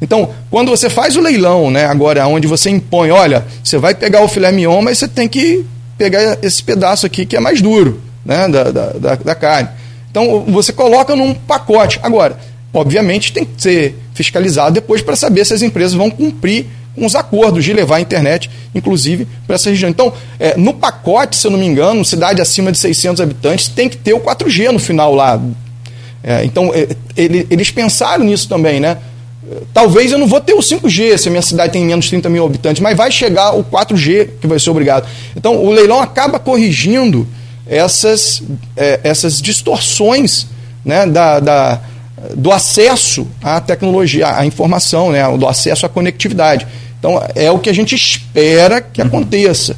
[0.00, 4.22] Então, quando você faz o leilão, né, agora onde você impõe, olha, você vai pegar
[4.22, 5.64] o filé mignon, mas você tem que
[5.96, 9.68] pegar esse pedaço aqui que é mais duro, né, da, da, da carne.
[10.10, 11.98] Então, você coloca num pacote.
[12.02, 12.36] Agora,
[12.74, 16.66] obviamente, tem que ser fiscalizado depois para saber se as empresas vão cumprir
[16.96, 19.88] os acordos de levar a internet, inclusive, para essa região.
[19.88, 23.88] Então, é, no pacote, se eu não me engano, cidade acima de 600 habitantes, tem
[23.88, 25.40] que ter o 4G no final lá.
[26.22, 28.98] É, então, é, ele, eles pensaram nisso também, né?
[29.74, 32.28] Talvez eu não vou ter o 5G se a minha cidade tem menos de 30
[32.28, 35.06] mil habitantes, mas vai chegar o 4G que vai ser obrigado.
[35.36, 37.26] Então, o leilão acaba corrigindo
[37.66, 38.42] essas,
[38.76, 40.46] é, essas distorções
[40.84, 41.80] né, da, da
[42.36, 46.66] do acesso à tecnologia, à informação, né, do acesso à conectividade.
[46.98, 49.08] Então, é o que a gente espera que uhum.
[49.08, 49.76] aconteça.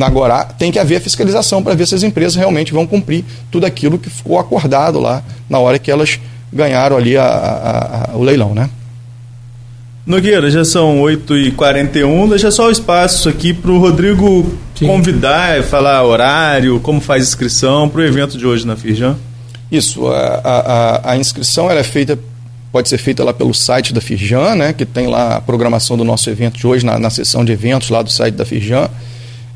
[0.00, 3.98] Agora, tem que haver fiscalização para ver se as empresas realmente vão cumprir tudo aquilo
[3.98, 6.20] que ficou acordado lá na hora que elas
[6.52, 8.68] ganharam ali a, a, a, o leilão, né?
[10.04, 14.86] Nogueira, já são 8h41, deixa só o espaço aqui para o Rodrigo Sim.
[14.86, 19.16] convidar, falar horário, como faz inscrição para o evento de hoje na Firjan.
[19.72, 22.18] Isso, a, a, a inscrição é feita
[22.70, 26.04] pode ser feita lá pelo site da Firjan, né, que tem lá a programação do
[26.04, 28.88] nosso evento de hoje, na, na seção de eventos lá do site da Firjan.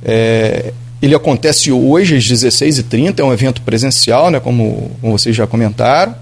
[0.04, 5.46] É, ele acontece hoje às 16h30, é um evento presencial, né, como, como vocês já
[5.46, 6.14] comentaram.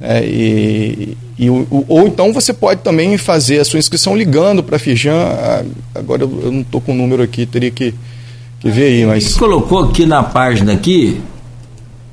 [0.00, 4.78] É, e, e, ou então você pode também fazer a sua inscrição ligando para a
[4.78, 5.64] Firjan.
[5.94, 7.94] Agora eu, eu não estou com o número aqui, teria que,
[8.60, 9.06] que ver aí.
[9.06, 9.24] Mas...
[9.26, 11.20] Ele colocou aqui na página aqui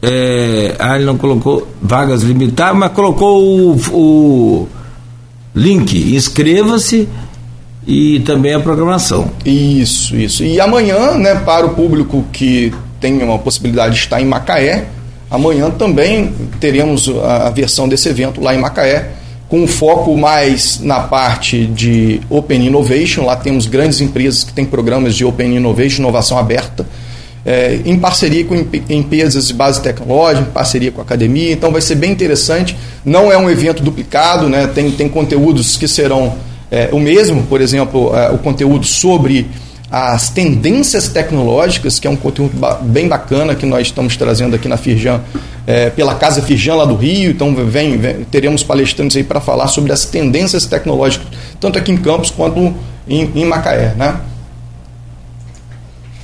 [0.08, 4.68] É, ah, ele não colocou vagas limitadas, mas colocou o, o
[5.56, 6.16] link.
[6.16, 7.08] Inscreva-se
[7.88, 9.32] e também a programação.
[9.46, 10.44] Isso, isso.
[10.44, 14.86] E amanhã, né, para o público que tem uma possibilidade de estar em Macaé,
[15.30, 19.10] amanhã também teremos a, versão desse evento lá em Macaé,
[19.48, 23.26] com um foco mais na parte de Open Innovation.
[23.26, 26.86] Lá temos grandes empresas que têm programas de Open Innovation, inovação aberta,
[27.46, 28.56] é, em parceria com
[28.90, 31.52] empresas de base tecnológica, em parceria com a academia.
[31.52, 32.76] Então vai ser bem interessante.
[33.06, 34.68] Não é um evento duplicado, né?
[34.68, 36.36] tem, tem conteúdos que serão
[36.72, 39.48] é, o mesmo, por exemplo, é, o conteúdo sobre
[39.92, 44.78] as tendências tecnológicas, que é um conteúdo bem bacana que nós estamos trazendo aqui na
[44.78, 45.22] Firjan,
[45.68, 47.30] é, pela Casa Firjan lá do Rio.
[47.30, 51.28] Então, vem, vem teremos palestrantes aí para falar sobre as tendências tecnológicas,
[51.62, 52.74] tanto aqui em Campos quanto
[53.08, 53.94] em, em Macaé.
[53.96, 54.16] Né?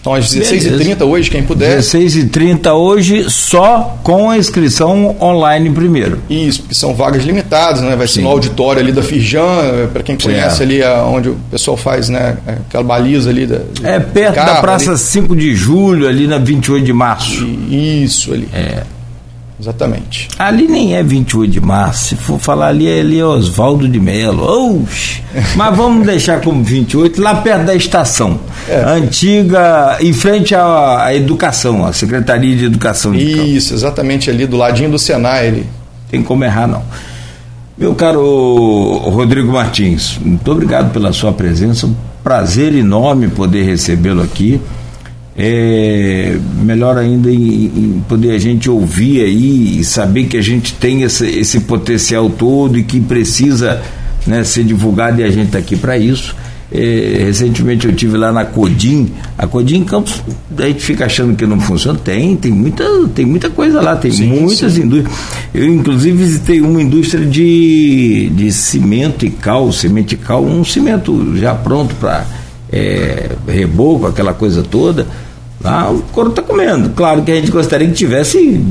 [0.01, 1.77] Então, às 16h30 hoje, quem puder.
[1.77, 6.19] 16h30 hoje, só com a inscrição online primeiro.
[6.27, 7.95] Isso, porque são vagas limitadas, né?
[7.95, 8.15] Vai Sim.
[8.15, 10.65] ser no auditório ali da Firjan, é, para quem conhece é.
[10.65, 12.35] ali onde o pessoal faz, né?
[12.47, 13.45] Aquela baliza ali.
[13.45, 14.99] Da, é perto da Praça ali.
[14.99, 17.45] 5 de Julho, ali na 28 de março.
[17.69, 18.49] Isso ali.
[18.51, 18.83] É.
[19.61, 20.27] Exatamente.
[20.39, 23.99] Ali nem é 28 de março, se for falar ali, é ali é Oswaldo de
[23.99, 24.43] Melo.
[24.43, 25.21] Oxi.
[25.55, 28.39] Mas vamos deixar como 28, lá perto da estação.
[28.67, 28.83] É.
[28.87, 33.79] Antiga, em frente à, à, educação, a Secretaria de Educação de Isso, Campo.
[33.79, 35.45] exatamente ali do ladinho do Senai.
[35.45, 35.67] Ele.
[36.09, 36.81] Tem como errar, não.
[37.77, 41.85] Meu caro Rodrigo Martins, muito obrigado pela sua presença.
[41.85, 44.59] Um prazer enorme poder recebê-lo aqui
[45.37, 50.73] é, melhor ainda em, em, poder a gente ouvir aí e saber que a gente
[50.73, 53.81] tem esse, esse potencial todo e que precisa
[54.27, 56.35] né, ser divulgado e a gente está aqui para isso.
[56.73, 60.23] É, recentemente eu tive lá na Codim, a Codim Campos,
[60.57, 64.09] a gente fica achando que não funciona, tem, tem muita, tem muita coisa lá, tem
[64.09, 64.83] sim, muitas sim.
[64.83, 65.19] indústrias.
[65.53, 71.35] Eu inclusive visitei uma indústria de, de cimento e cal, cimento e cal, um cimento
[71.35, 72.25] já pronto para
[72.71, 75.07] é, reboco, aquela coisa toda,
[75.61, 76.89] lá o couro está comendo.
[76.91, 78.63] Claro que a gente gostaria que tivesse,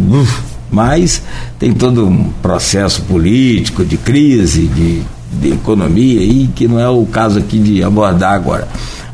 [0.71, 1.23] mas
[1.59, 5.03] tem todo um processo político, de crise, de,
[5.41, 8.67] de economia, aí, que não é o caso aqui de abordar agora.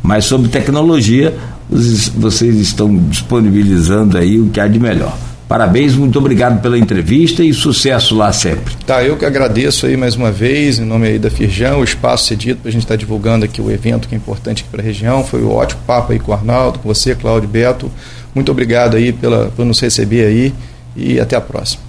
[0.03, 1.37] Mas sobre tecnologia,
[1.69, 5.17] vocês estão disponibilizando aí o que há de melhor.
[5.49, 8.75] Parabéns, muito obrigado pela entrevista e sucesso lá sempre.
[8.85, 12.27] Tá, eu que agradeço aí mais uma vez, em nome aí da Firjão, o espaço
[12.27, 14.83] cedido para a gente estar tá divulgando aqui o evento que é importante aqui para
[14.83, 15.23] a região.
[15.23, 17.89] Foi um ótimo papo aí com o Arnaldo, com você, Cláudio Beto.
[18.35, 20.55] Muito obrigado aí pela, por nos receber aí
[20.97, 21.83] e até a próxima.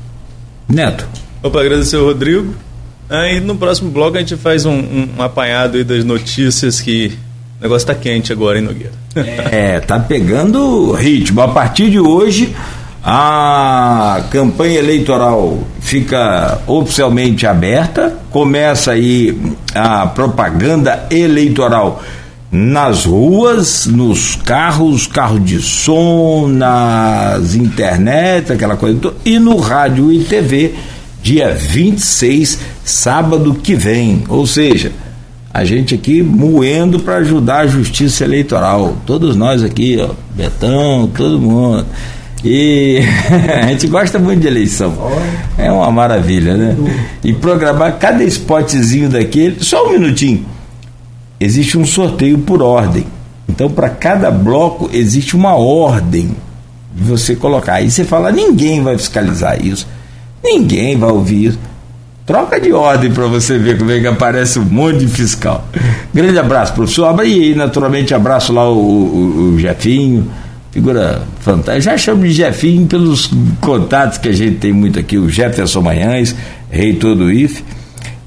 [0.70, 1.08] Neto.
[1.42, 2.54] Opa, agradecer ao Rodrigo.
[3.10, 7.18] Aí no próximo bloco a gente faz um, um, um apanhado aí das notícias que
[7.60, 8.94] o negócio está quente agora, hein, Nogueira?
[9.52, 11.42] É, tá pegando ritmo.
[11.42, 12.56] A partir de hoje
[13.10, 22.04] a campanha eleitoral fica oficialmente aberta, começa aí a propaganda eleitoral
[22.52, 30.12] nas ruas, nos carros, carro de som, nas internet, aquela coisa toda, e no rádio
[30.12, 30.74] e TV,
[31.24, 34.26] dia 26, sábado que vem.
[34.28, 34.92] Ou seja,
[35.54, 38.98] a gente aqui moendo para ajudar a justiça eleitoral.
[39.06, 41.86] Todos nós aqui, ó, Betão, todo mundo.
[42.44, 43.00] E
[43.62, 44.96] a gente gosta muito de eleição.
[45.58, 46.76] É uma maravilha, né?
[47.24, 50.46] E programar cada spotzinho daquele, só um minutinho.
[51.40, 53.06] Existe um sorteio por ordem.
[53.48, 56.32] Então, para cada bloco, existe uma ordem
[56.94, 57.76] de você colocar.
[57.76, 59.88] Aí você fala: ninguém vai fiscalizar isso,
[60.44, 61.60] ninguém vai ouvir isso.
[62.26, 65.66] Troca de ordem para você ver como é que aparece um monte de fiscal.
[66.14, 67.26] Grande abraço, professor.
[67.26, 70.30] E naturalmente abraço lá o, o, o Jefinho
[70.78, 71.82] figura fantástica.
[71.82, 76.36] Já chamo de Jefinho pelos contatos que a gente tem muito aqui, o Jefferson Manhães,
[76.70, 77.64] reitor do IFE,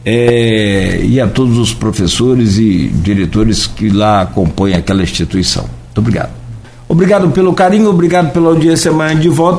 [0.04, 5.62] é, e a todos os professores e diretores que lá compõem aquela instituição.
[5.62, 6.30] Muito obrigado.
[6.88, 9.58] Obrigado pelo carinho, obrigado pela audiência amanhã de volta.